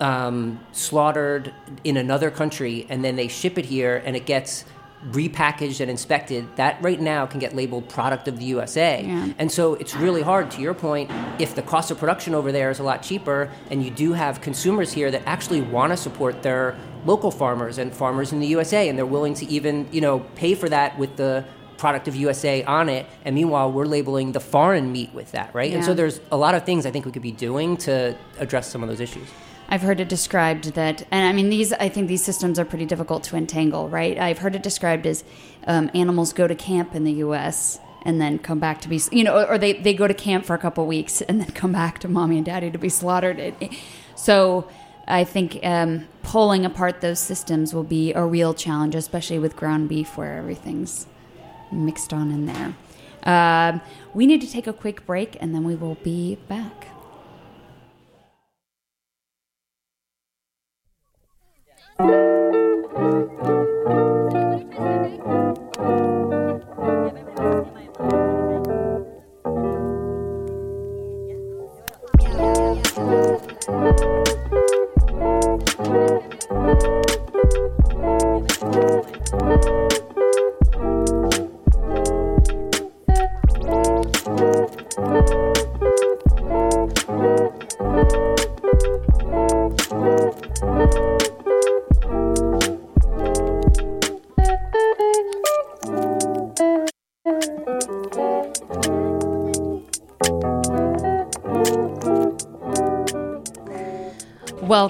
[0.00, 4.64] um, slaughtered in another country and then they ship it here and it gets
[5.10, 9.04] repackaged and inspected, that right now can get labeled product of the USA.
[9.04, 9.32] Yeah.
[9.38, 12.70] And so it's really hard, to your point, if the cost of production over there
[12.70, 16.42] is a lot cheaper, and you do have consumers here that actually want to support
[16.42, 20.20] their local farmers and farmers in the USA, and they're willing to even, you know,
[20.34, 21.44] pay for that with the
[21.76, 25.72] product of USA on it, and meanwhile we're labeling the foreign meat with that, right?
[25.74, 28.68] And so there's a lot of things I think we could be doing to address
[28.70, 29.28] some of those issues.
[29.68, 32.86] I've heard it described that, and I mean, these, I think these systems are pretty
[32.86, 34.16] difficult to entangle, right?
[34.16, 35.24] I've heard it described as
[35.66, 39.24] um, animals go to camp in the US and then come back to be, you
[39.24, 41.98] know, or they, they go to camp for a couple weeks and then come back
[41.98, 43.56] to mommy and daddy to be slaughtered.
[44.14, 44.68] So
[45.08, 49.88] I think um, pulling apart those systems will be a real challenge, especially with ground
[49.88, 51.06] beef where everything's
[51.72, 52.74] mixed on in there.
[53.24, 53.80] Um,
[54.14, 56.86] we need to take a quick break and then we will be back.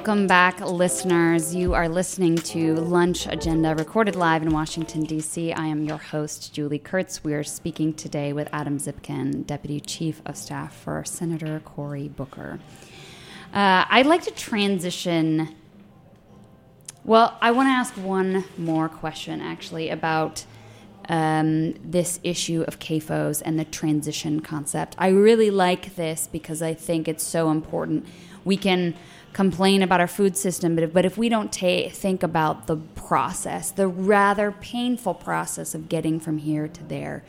[0.07, 1.53] Welcome back, listeners.
[1.53, 5.53] You are listening to Lunch Agenda, recorded live in Washington, D.C.
[5.53, 7.25] I am your host, Julie Kurtz.
[7.25, 12.61] We are speaking today with Adam Zipkin, Deputy Chief of Staff for Senator Cory Booker.
[13.53, 15.57] Uh, I'd like to transition.
[17.03, 20.47] Well, I want to ask one more question, actually, about
[21.09, 24.95] um, this issue of CAFOs and the transition concept.
[24.99, 28.07] I really like this because I think it's so important.
[28.45, 28.95] We can
[29.37, 32.77] complain about our food system, but if, but if we don't ta- think about the
[32.95, 37.23] process, the rather painful process of getting from here to there,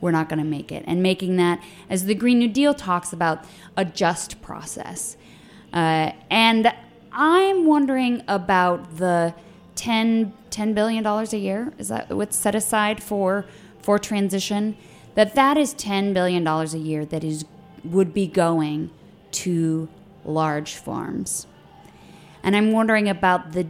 [0.00, 0.82] we're not going to make it.
[0.84, 3.44] And making that, as the Green New Deal talks about,
[3.76, 5.16] a just process.
[5.72, 6.74] Uh, and
[7.12, 9.32] I'm wondering about the
[9.76, 11.72] 10, $10 billion a year.
[11.78, 13.46] Is that what's set aside for
[13.80, 14.76] for transition?
[15.14, 17.44] That that is $10 billion a year that is
[17.84, 18.90] would be going
[19.30, 19.88] to
[20.24, 21.46] large farms.
[22.42, 23.66] And I'm wondering about the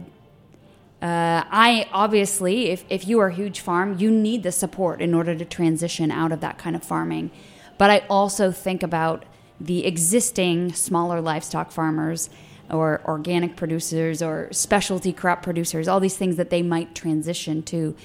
[1.01, 5.13] uh, I obviously, if, if you are a huge farm, you need the support in
[5.13, 7.29] order to transition out of that kind of farming.
[7.77, 9.23] But I also think about
[9.59, 12.29] the existing smaller livestock farmers
[12.71, 17.95] or organic producers or specialty crop producers, all these things that they might transition to,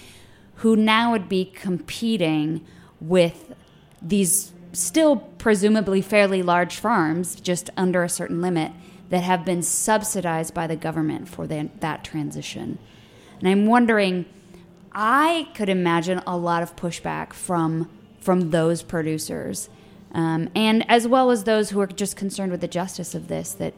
[0.57, 2.67] who now would be competing
[3.01, 3.55] with
[4.03, 8.73] these still presumably fairly large farms, just under a certain limit,
[9.09, 12.79] that have been subsidized by the government for the, that transition.
[13.41, 14.27] And I'm wondering,
[14.93, 17.89] I could imagine a lot of pushback from
[18.21, 19.71] from those producers,
[20.13, 23.53] um, and as well as those who are just concerned with the justice of this.
[23.53, 23.73] That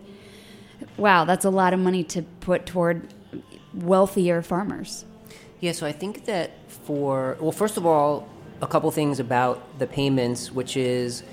[0.97, 3.15] wow, that's a lot of money to put toward
[3.73, 5.05] wealthier farmers.
[5.61, 8.29] Yeah, so I think that for, well, first of all,
[8.63, 11.25] a couple things about the payments, which is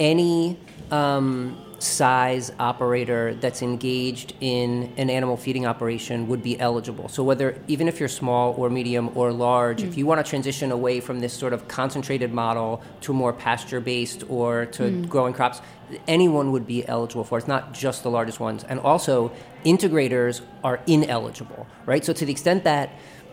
[0.00, 0.58] any
[0.90, 7.08] um, size operator that's engaged in an animal feeding operation would be eligible.
[7.08, 10.72] So whether, even if you're small or medium or large, if you want to transition
[10.72, 15.60] away from this sort of concentrated model to more pasture based or to growing crops,
[16.08, 17.42] anyone would be eligible for it.
[17.42, 18.64] It's not just the largest ones.
[18.64, 19.30] And also,
[19.66, 22.02] integrators are ineligible, right?
[22.02, 22.90] So to the extent that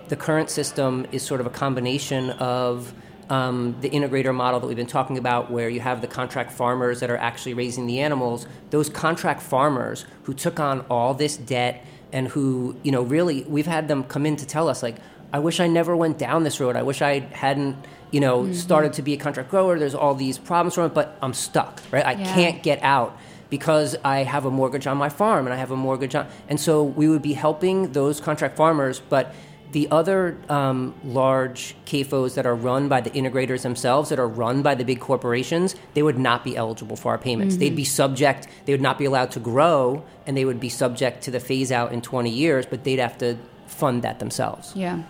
[0.09, 2.93] the current system is sort of a combination of
[3.31, 6.99] um, the integrator model that we've been talking about, where you have the contract farmers
[6.99, 8.45] that are actually raising the animals.
[8.71, 13.67] Those contract farmers who took on all this debt and who, you know, really, we've
[13.67, 14.97] had them come in to tell us, like,
[15.31, 16.75] I wish I never went down this road.
[16.75, 17.77] I wish I hadn't,
[18.11, 19.79] you know, started to be a contract grower.
[19.79, 22.05] There's all these problems from it, but I'm stuck, right?
[22.05, 22.33] I Yeah.
[22.35, 23.17] can't get out
[23.49, 26.27] because I have a mortgage on my farm and I have a mortgage on.
[26.49, 29.33] And so we would be helping those contract farmers, but
[29.71, 34.61] the other um, large CAFOs that are run by the integrators themselves, that are run
[34.61, 37.57] by the big corporations, they would not be eligible for our payments.
[37.57, 41.23] They'd be subject, they would not be allowed to grow, and they would be subject
[41.23, 44.73] to the phase out in 20 years, but they'd have to fund that themselves.
[44.75, 45.03] Yeah.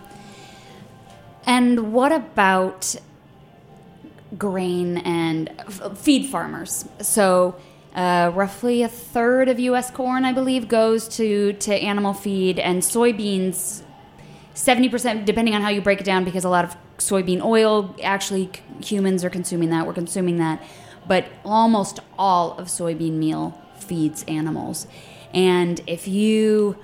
[1.44, 2.94] And what about
[4.38, 6.88] grain and f- feed farmers?
[7.00, 7.56] So,
[7.96, 9.90] uh, roughly a third of U.S.
[9.90, 13.82] corn, I believe, goes to to animal feed, and soybeans
[14.54, 18.50] 70%, depending on how you break it down, because a lot of soybean oil, actually,
[18.82, 20.62] humans are consuming that, we're consuming that.
[21.06, 24.86] But almost all of soybean meal feeds animals.
[25.34, 26.76] And if you,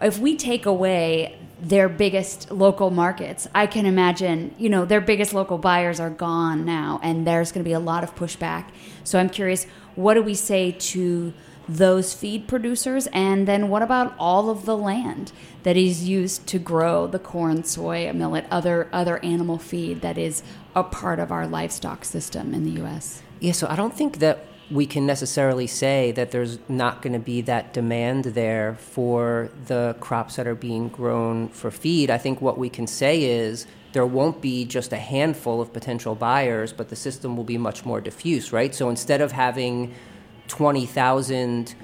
[0.00, 5.34] if we take away their biggest local markets, I can imagine, you know, their biggest
[5.34, 8.70] local buyers are gone now, and there's going to be a lot of pushback.
[9.04, 9.64] So I'm curious,
[9.94, 11.32] what do we say to
[11.68, 13.06] those feed producers?
[13.08, 17.64] And then what about all of the land that is used to grow the corn,
[17.64, 20.42] soy, millet, other other animal feed that is
[20.74, 23.22] a part of our livestock system in the U.S.?
[23.40, 27.18] Yeah, so I don't think that we can necessarily say that there's not going to
[27.18, 32.10] be that demand there for the crops that are being grown for feed.
[32.10, 36.14] I think what we can say is there won't be just a handful of potential
[36.14, 38.74] buyers, but the system will be much more diffuse, right?
[38.74, 39.94] So instead of having
[40.48, 41.74] 20,000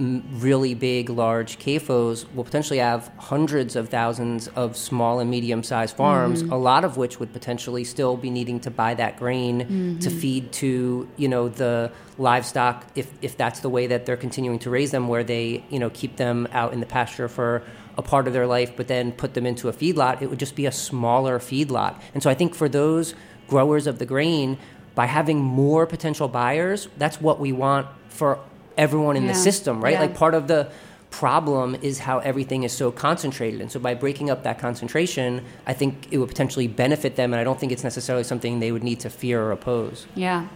[0.00, 5.94] really big, large CAFOs will potentially have hundreds of thousands of small and medium sized
[5.94, 6.52] farms, mm-hmm.
[6.52, 9.98] a lot of which would potentially still be needing to buy that grain mm-hmm.
[9.98, 14.58] to feed to, you know, the livestock if, if that's the way that they're continuing
[14.58, 17.62] to raise them, where they, you know, keep them out in the pasture for
[17.98, 20.56] a part of their life, but then put them into a feedlot, it would just
[20.56, 22.00] be a smaller feedlot.
[22.14, 23.14] And so I think for those
[23.48, 24.56] growers of the grain,
[25.00, 28.38] by having more potential buyers, that's what we want for
[28.76, 29.32] everyone in yeah.
[29.32, 29.94] the system, right?
[29.94, 30.02] Yeah.
[30.02, 30.70] Like part of the
[31.10, 33.62] problem is how everything is so concentrated.
[33.62, 37.32] And so by breaking up that concentration, I think it would potentially benefit them.
[37.32, 40.06] And I don't think it's necessarily something they would need to fear or oppose.
[40.14, 40.48] Yeah.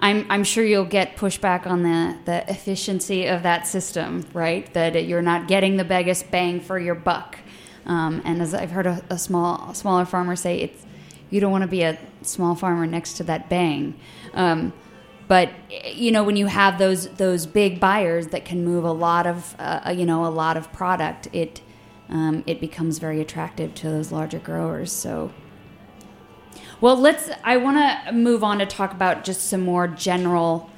[0.00, 4.66] I'm, I'm sure you'll get pushback on the, the efficiency of that system, right?
[4.74, 7.38] That you're not getting the biggest bang for your buck.
[7.86, 10.86] Um, and as I've heard a, a small smaller farmer say, it's
[11.30, 13.98] you don't want to be a small farmer next to that bang.
[14.34, 14.72] Um,
[15.28, 15.50] but
[15.84, 19.54] you know when you have those those big buyers that can move a lot of
[19.58, 21.60] uh, you know a lot of product it
[22.08, 25.32] um, it becomes very attractive to those larger growers so
[26.80, 30.70] well let's i want to move on to talk about just some more general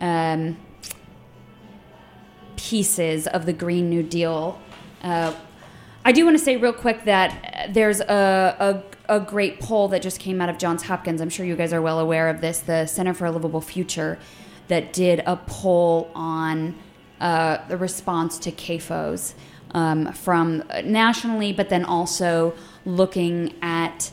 [0.00, 0.56] um,
[2.56, 4.60] pieces of the green new deal
[5.02, 5.32] uh,
[6.04, 10.18] i do want to say real quick that there's a, a great poll that just
[10.18, 11.20] came out of Johns Hopkins.
[11.20, 12.60] I'm sure you guys are well aware of this.
[12.60, 14.18] The Center for a Livable Future
[14.68, 16.74] that did a poll on
[17.20, 19.34] uh, the response to CAFOs
[19.72, 22.54] um, from nationally, but then also
[22.86, 24.10] looking at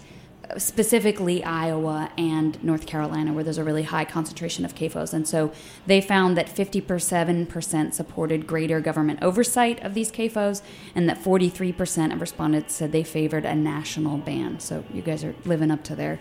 [0.57, 5.13] specifically Iowa and North Carolina, where there's a really high concentration of CAFOs.
[5.13, 5.51] And so
[5.85, 10.61] they found that 57% supported greater government oversight of these CAFOs,
[10.95, 14.59] and that 43% of respondents said they favored a national ban.
[14.59, 16.19] So you guys are living up to their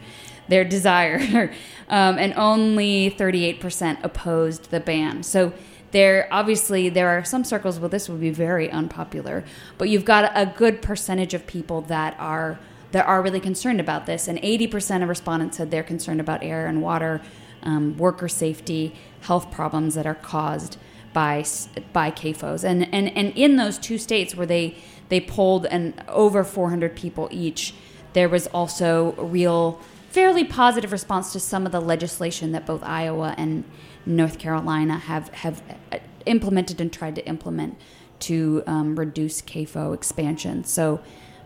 [0.49, 1.53] their desire.
[1.89, 5.23] um, and only 38% opposed the ban.
[5.23, 5.53] So
[5.93, 9.45] there obviously there are some circles where this would be very unpopular,
[9.79, 12.59] but you've got a good percentage of people that are
[12.93, 14.29] that are really concerned about this.
[14.29, 17.21] And 80% of respondents said they're concerned about air and water,
[17.63, 20.77] um, worker safety, health problems that are caused
[21.13, 21.45] by
[21.93, 22.65] by CAFOs.
[22.65, 24.77] And, and, and in those two states where they,
[25.09, 27.75] they polled and over 400 people each,
[28.13, 32.83] there was also a real, fairly positive response to some of the legislation that both
[32.83, 33.65] Iowa and
[34.07, 35.63] North Carolina have, have
[35.93, 37.77] uh, implemented and tried to implement
[38.21, 40.65] to um, reduce CAFO expansion.
[40.65, 41.01] So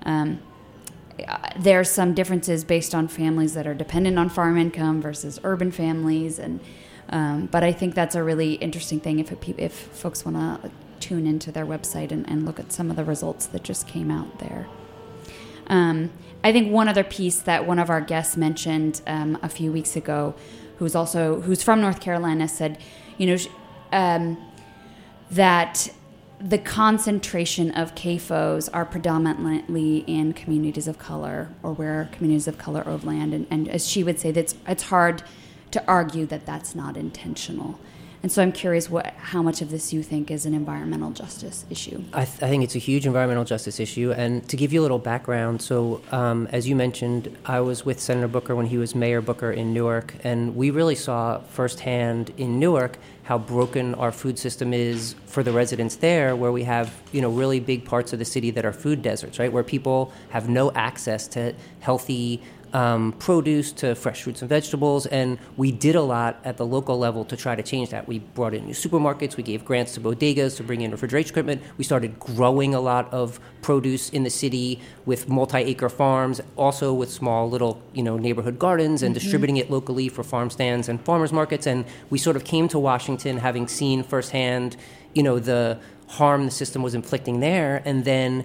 [0.04, 0.40] um,
[1.56, 6.38] there's some differences based on families that are dependent on farm income versus urban families,
[6.38, 6.60] and
[7.08, 10.70] um, but I think that's a really interesting thing if it, if folks want to
[11.00, 14.10] tune into their website and, and, look at some of the results that just came
[14.10, 14.66] out there.
[15.66, 16.10] Um,
[16.42, 19.96] I think one other piece that one of our guests mentioned um, a few weeks
[19.96, 20.34] ago,
[20.78, 22.78] who's also who's from North Carolina, said,
[23.18, 23.36] you know,
[23.92, 24.38] um,
[25.30, 25.90] that
[26.40, 32.82] the concentration of CAFOs are predominantly in communities of color or where communities of color
[32.86, 33.32] own land.
[33.32, 35.22] And, and as she would say, that's, it's hard
[35.70, 37.78] to argue that that's not intentional.
[38.24, 41.66] And so I'm curious what how much of this you think is an environmental justice
[41.68, 42.02] issue.
[42.14, 44.12] I, th- I think it's a huge environmental justice issue.
[44.12, 48.00] And to give you a little background, so um, as you mentioned, I was with
[48.00, 52.58] Senator Booker when he was Mayor Booker in Newark, and we really saw firsthand in
[52.58, 57.20] Newark how broken our food system is for the residents there, where we have you
[57.20, 60.48] know really big parts of the city that are food deserts, right, where people have
[60.48, 62.40] no access to healthy
[62.74, 65.06] um, produce to fresh fruits and vegetables.
[65.06, 68.06] And we did a lot at the local level to try to change that.
[68.06, 71.62] We brought in new supermarkets, we gave grants to bodegas to bring in refrigeration equipment.
[71.78, 76.92] We started growing a lot of produce in the city with multi acre farms, also
[76.92, 79.22] with small little you know, neighborhood gardens and mm-hmm.
[79.22, 81.66] distributing it locally for farm stands and farmers markets.
[81.66, 84.76] And we sort of came to Washington having seen firsthand
[85.14, 87.82] you know, the harm the system was inflicting there.
[87.84, 88.44] And then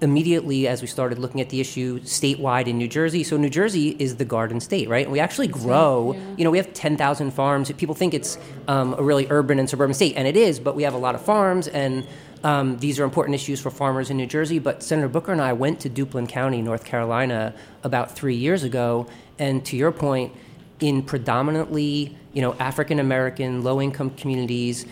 [0.00, 3.22] immediately as we started looking at the issue statewide in New Jersey.
[3.22, 5.04] So New Jersey is the garden state, right?
[5.04, 6.12] And we actually grow.
[6.12, 6.34] Yeah.
[6.38, 7.70] You know, we have ten thousand farms.
[7.72, 8.38] People think it's
[8.68, 10.60] um, a really urban and suburban state, and it is.
[10.60, 12.06] But we have a lot of farms, and
[12.42, 14.58] um, these are important issues for farmers in New Jersey.
[14.58, 19.06] But Senator Booker and I went to Duplin County, North Carolina, about three years ago,
[19.38, 20.32] and to your point,
[20.80, 24.86] in predominantly you know African American low income communities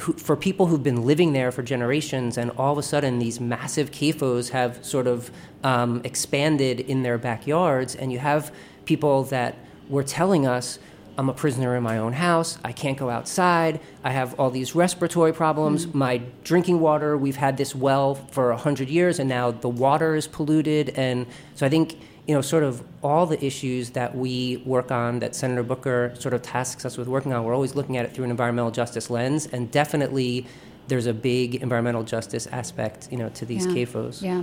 [0.00, 3.40] who, for people who've been living there for generations, and all of a sudden these
[3.40, 5.30] massive CAFOs have sort of
[5.64, 8.52] um, expanded in their backyards, and you have
[8.84, 9.56] people that
[9.88, 10.78] were telling us,
[11.18, 12.58] I'm a prisoner in my own house.
[12.64, 13.80] I can't go outside.
[14.02, 15.86] I have all these respiratory problems.
[15.86, 15.94] Mm.
[15.94, 20.26] My drinking water, we've had this well for 100 years, and now the water is
[20.26, 20.90] polluted.
[20.90, 25.18] And so I think you know, sort of all the issues that we work on,
[25.18, 28.14] that Senator Booker sort of tasks us with working on, we're always looking at it
[28.14, 30.46] through an environmental justice lens, and definitely
[30.88, 33.72] there's a big environmental justice aspect, you know, to these yeah.
[33.72, 34.22] CAFOs.
[34.22, 34.42] Yeah.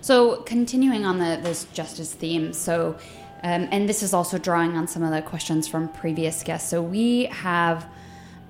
[0.00, 2.96] So continuing on the this justice theme, so
[3.42, 6.68] um, and this is also drawing on some of the questions from previous guests.
[6.68, 7.86] So we have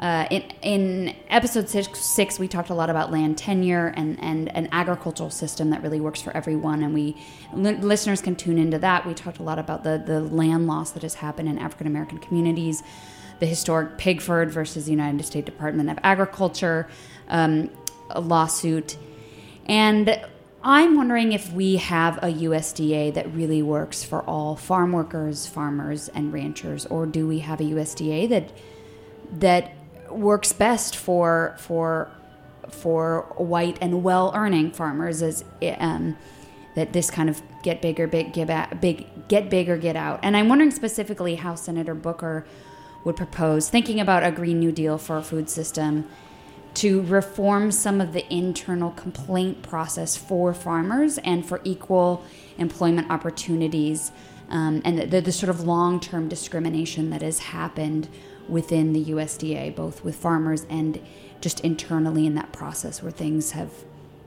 [0.05, 4.55] uh, in, in episode six, six, we talked a lot about land tenure and, and
[4.55, 6.83] an agricultural system that really works for everyone.
[6.83, 7.17] And we
[7.55, 9.07] li- listeners can tune into that.
[9.07, 12.19] We talked a lot about the, the land loss that has happened in African American
[12.19, 12.83] communities,
[13.41, 16.87] the historic Pigford versus the United States Department of Agriculture
[17.29, 17.71] um,
[18.15, 18.99] lawsuit.
[19.65, 20.21] And
[20.63, 26.09] I'm wondering if we have a USDA that really works for all farm workers, farmers,
[26.09, 28.53] and ranchers, or do we have a USDA that
[29.41, 29.73] that
[30.15, 32.11] works best for for
[32.71, 35.45] for white and well earning farmers is
[35.79, 36.17] um,
[36.75, 40.21] that this kind of get bigger, big, give out, big, get bigger, get out.
[40.23, 42.45] And I'm wondering specifically how Senator Booker
[43.05, 46.09] would propose, thinking about a Green New Deal for a food system,
[46.75, 52.25] to reform some of the internal complaint process for farmers and for equal
[52.59, 54.11] employment opportunities
[54.51, 58.09] um, and the, the sort of long term discrimination that has happened
[58.49, 61.01] within the USDA, both with farmers and
[61.41, 63.71] just internally in that process where things have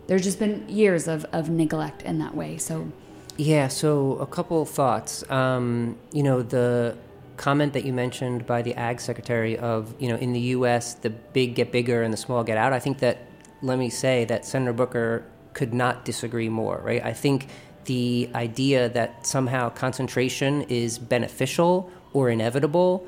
[0.08, 2.58] there's just been years of, of neglect in that way.
[2.58, 2.92] So
[3.36, 5.30] yeah, so a couple thoughts.
[5.30, 6.98] Um, you know, the
[7.36, 11.10] comment that you mentioned by the ag secretary of, you know, in the US the
[11.10, 12.74] big get bigger and the small get out.
[12.74, 13.20] I think that
[13.62, 17.04] let me say that Senator Booker could not disagree more, right?
[17.04, 17.48] I think
[17.86, 23.08] the idea that somehow concentration is beneficial or inevitable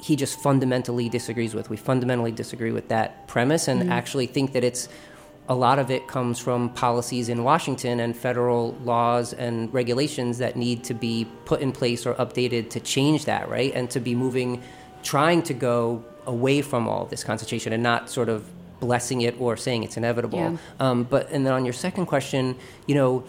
[0.00, 1.70] he just fundamentally disagrees with.
[1.70, 3.92] We fundamentally disagree with that premise and mm-hmm.
[3.92, 4.88] actually think that it's
[5.48, 10.56] a lot of it comes from policies in Washington and federal laws and regulations that
[10.56, 13.72] need to be put in place or updated to change that, right?
[13.74, 14.62] And to be moving,
[15.02, 18.48] trying to go away from all this concentration and not sort of
[18.78, 20.38] blessing it or saying it's inevitable.
[20.38, 20.56] Yeah.
[20.78, 23.24] Um, but and then on your second question, you know,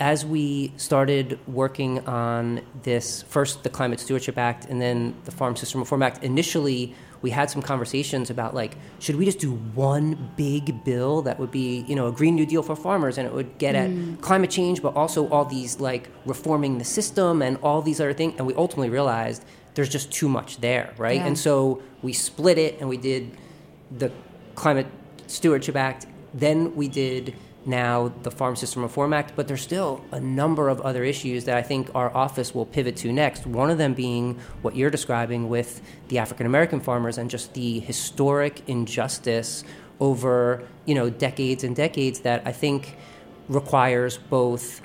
[0.00, 5.54] as we started working on this first the climate stewardship act and then the farm
[5.54, 10.32] system reform act initially we had some conversations about like should we just do one
[10.36, 13.34] big bill that would be you know a green new deal for farmers and it
[13.34, 14.14] would get mm.
[14.14, 18.14] at climate change but also all these like reforming the system and all these other
[18.14, 19.44] things and we ultimately realized
[19.74, 21.26] there's just too much there right yeah.
[21.26, 23.30] and so we split it and we did
[23.98, 24.10] the
[24.54, 24.86] climate
[25.26, 27.34] stewardship act then we did
[27.66, 31.56] now the Farm System Reform Act, but there's still a number of other issues that
[31.56, 33.46] I think our office will pivot to next.
[33.46, 37.80] One of them being what you're describing with the African American farmers and just the
[37.80, 39.64] historic injustice
[40.00, 42.96] over you know decades and decades that I think
[43.48, 44.80] requires both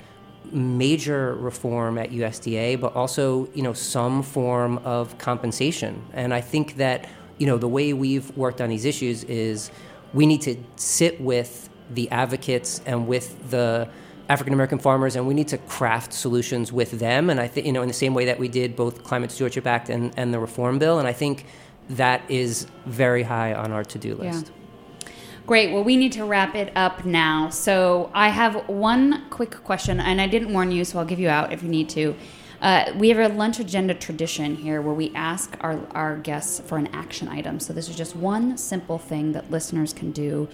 [0.52, 6.04] major reform at USDA, but also you know some form of compensation.
[6.12, 7.08] And I think that
[7.38, 9.70] you know the way we've worked on these issues is
[10.12, 13.88] we need to sit with the advocates and with the
[14.28, 17.30] African American farmers, and we need to craft solutions with them.
[17.30, 19.66] And I think, you know, in the same way that we did both Climate Stewardship
[19.66, 20.98] Act and, and the Reform Bill.
[20.98, 21.46] And I think
[21.90, 24.46] that is very high on our to do list.
[24.46, 25.10] Yeah.
[25.46, 25.72] Great.
[25.72, 27.50] Well, we need to wrap it up now.
[27.50, 31.28] So I have one quick question, and I didn't warn you, so I'll give you
[31.28, 32.16] out if you need to.
[32.60, 36.78] Uh, we have a lunch agenda tradition here where we ask our, our guests for
[36.78, 37.60] an action item.
[37.60, 40.48] So this is just one simple thing that listeners can do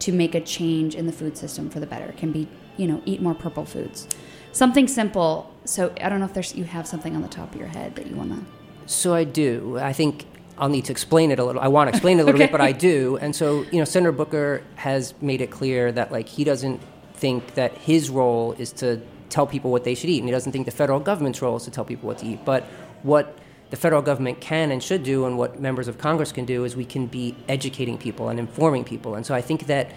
[0.00, 2.06] to make a change in the food system for the better.
[2.06, 4.06] It can be, you know, eat more purple foods.
[4.52, 5.52] Something simple.
[5.64, 7.96] So I don't know if there's you have something on the top of your head
[7.96, 8.90] that you want to.
[8.90, 9.78] So I do.
[9.78, 10.24] I think
[10.58, 11.60] I'll need to explain it a little.
[11.60, 12.46] I want to explain it a little okay.
[12.46, 13.18] bit, but I do.
[13.20, 16.80] And so, you know, Senator Booker has made it clear that like he doesn't
[17.14, 20.52] think that his role is to tell people what they should eat, and he doesn't
[20.52, 22.44] think the federal government's role is to tell people what to eat.
[22.44, 22.64] But
[23.02, 23.36] what
[23.70, 26.76] the federal government can and should do, and what members of Congress can do, is
[26.76, 29.14] we can be educating people and informing people.
[29.16, 29.90] And so I think that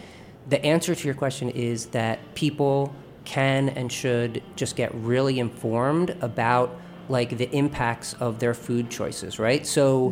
[0.47, 2.93] the answer to your question is that people
[3.26, 6.76] can and should just get really informed about
[7.09, 9.65] like the impacts of their food choices, right?
[9.65, 10.09] So,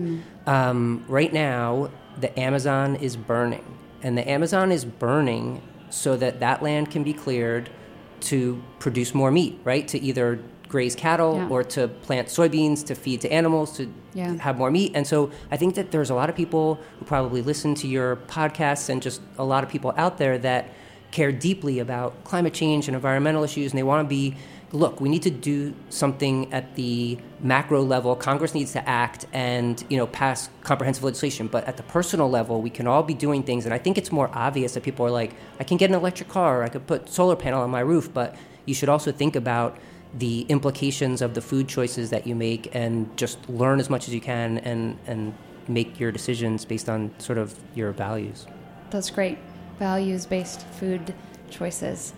[0.47, 1.89] um, right now,
[2.19, 3.63] the Amazon is burning,
[4.01, 7.69] and the Amazon is burning so that that land can be cleared
[8.19, 9.87] to produce more meat, right?
[9.89, 11.47] To either graze cattle Yeah.
[11.49, 14.33] or to plant soybeans to feed to animals to Yeah.
[14.39, 14.91] have more meat.
[14.95, 18.17] And so I think that there's a lot of people who probably listen to your
[18.27, 20.69] podcasts and just a lot of people out there that
[21.11, 24.35] care deeply about climate change and environmental issues and they want to be
[24.73, 28.13] look, we need to do something at the macro level.
[28.17, 32.61] Congress needs to act and, you know, pass comprehensive legislation, but at the personal level,
[32.61, 35.09] we can all be doing things and I think it's more obvious that people are
[35.09, 37.79] like, I can get an electric car, or I could put solar panel on my
[37.79, 39.77] roof, but you should also think about
[40.13, 44.13] the implications of the food choices that you make and just learn as much as
[44.13, 45.33] you can and, and
[45.67, 48.47] make your decisions based on sort of your values.
[48.89, 49.37] That's great.
[49.79, 51.13] Values based food
[51.49, 52.13] choices.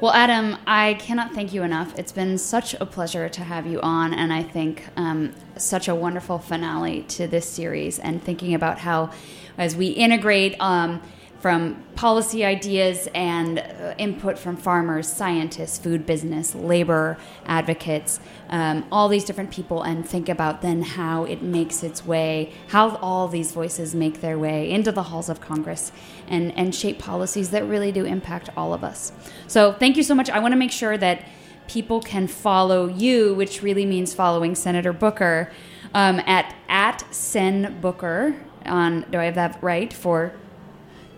[0.00, 1.98] Well, Adam, I cannot thank you enough.
[1.98, 5.94] It's been such a pleasure to have you on, and I think um, such a
[5.94, 7.98] wonderful finale to this series.
[8.00, 9.12] And thinking about how,
[9.56, 11.00] as we integrate um,
[11.44, 18.18] from policy ideas and uh, input from farmers, scientists, food business, labor advocates,
[18.48, 22.96] um, all these different people, and think about then how it makes its way, how
[22.96, 25.92] all these voices make their way into the halls of Congress
[26.28, 29.12] and, and shape policies that really do impact all of us.
[29.46, 30.30] So, thank you so much.
[30.30, 31.28] I want to make sure that
[31.68, 35.52] people can follow you, which really means following Senator Booker
[35.92, 38.34] um, at at Sen Booker
[38.64, 39.04] on.
[39.10, 40.32] Do I have that right for?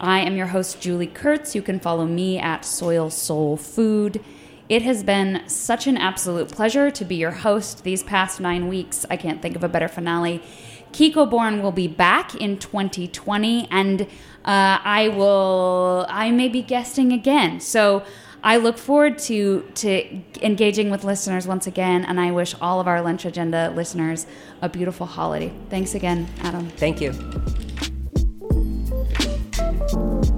[0.00, 1.54] I am your host, Julie Kurtz.
[1.54, 4.20] You can follow me at Soil Soul Food.
[4.68, 9.06] It has been such an absolute pleasure to be your host these past nine weeks.
[9.08, 10.42] I can't think of a better finale.
[10.90, 14.06] Kiko Born will be back in 2020, and uh,
[14.44, 16.04] I will.
[16.08, 17.60] I may be guesting again.
[17.60, 18.02] So
[18.46, 22.86] I look forward to to engaging with listeners once again, and I wish all of
[22.86, 24.24] our lunch agenda listeners
[24.62, 25.52] a beautiful holiday.
[25.68, 26.68] Thanks again, Adam.
[26.70, 27.12] Thank you.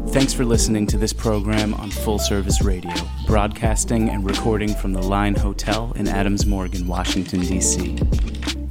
[0.09, 2.95] Thanks for listening to this program on Full Service Radio,
[3.27, 7.99] broadcasting and recording from the Line Hotel in Adams Morgan, Washington, D.C.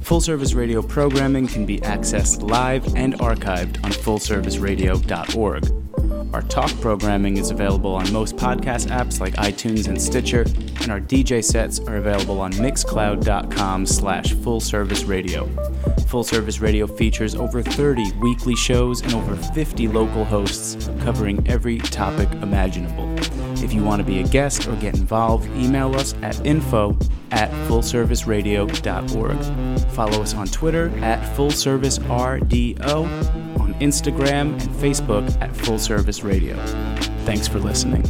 [0.00, 5.87] Full Service Radio programming can be accessed live and archived on fullserviceradio.org.
[6.32, 10.42] Our talk programming is available on most podcast apps like iTunes and Stitcher,
[10.82, 15.48] and our DJ sets are available on mixcloud.com slash fullserviceradio.
[16.08, 21.78] Full Service Radio features over 30 weekly shows and over 50 local hosts covering every
[21.78, 23.08] topic imaginable.
[23.62, 26.96] If you want to be a guest or get involved, email us at info
[27.30, 29.80] at fullserviceradio.org.
[29.92, 33.47] Follow us on Twitter at fullservicerdo,
[33.80, 36.56] Instagram and Facebook at Full Service Radio.
[37.24, 38.02] Thanks for listening.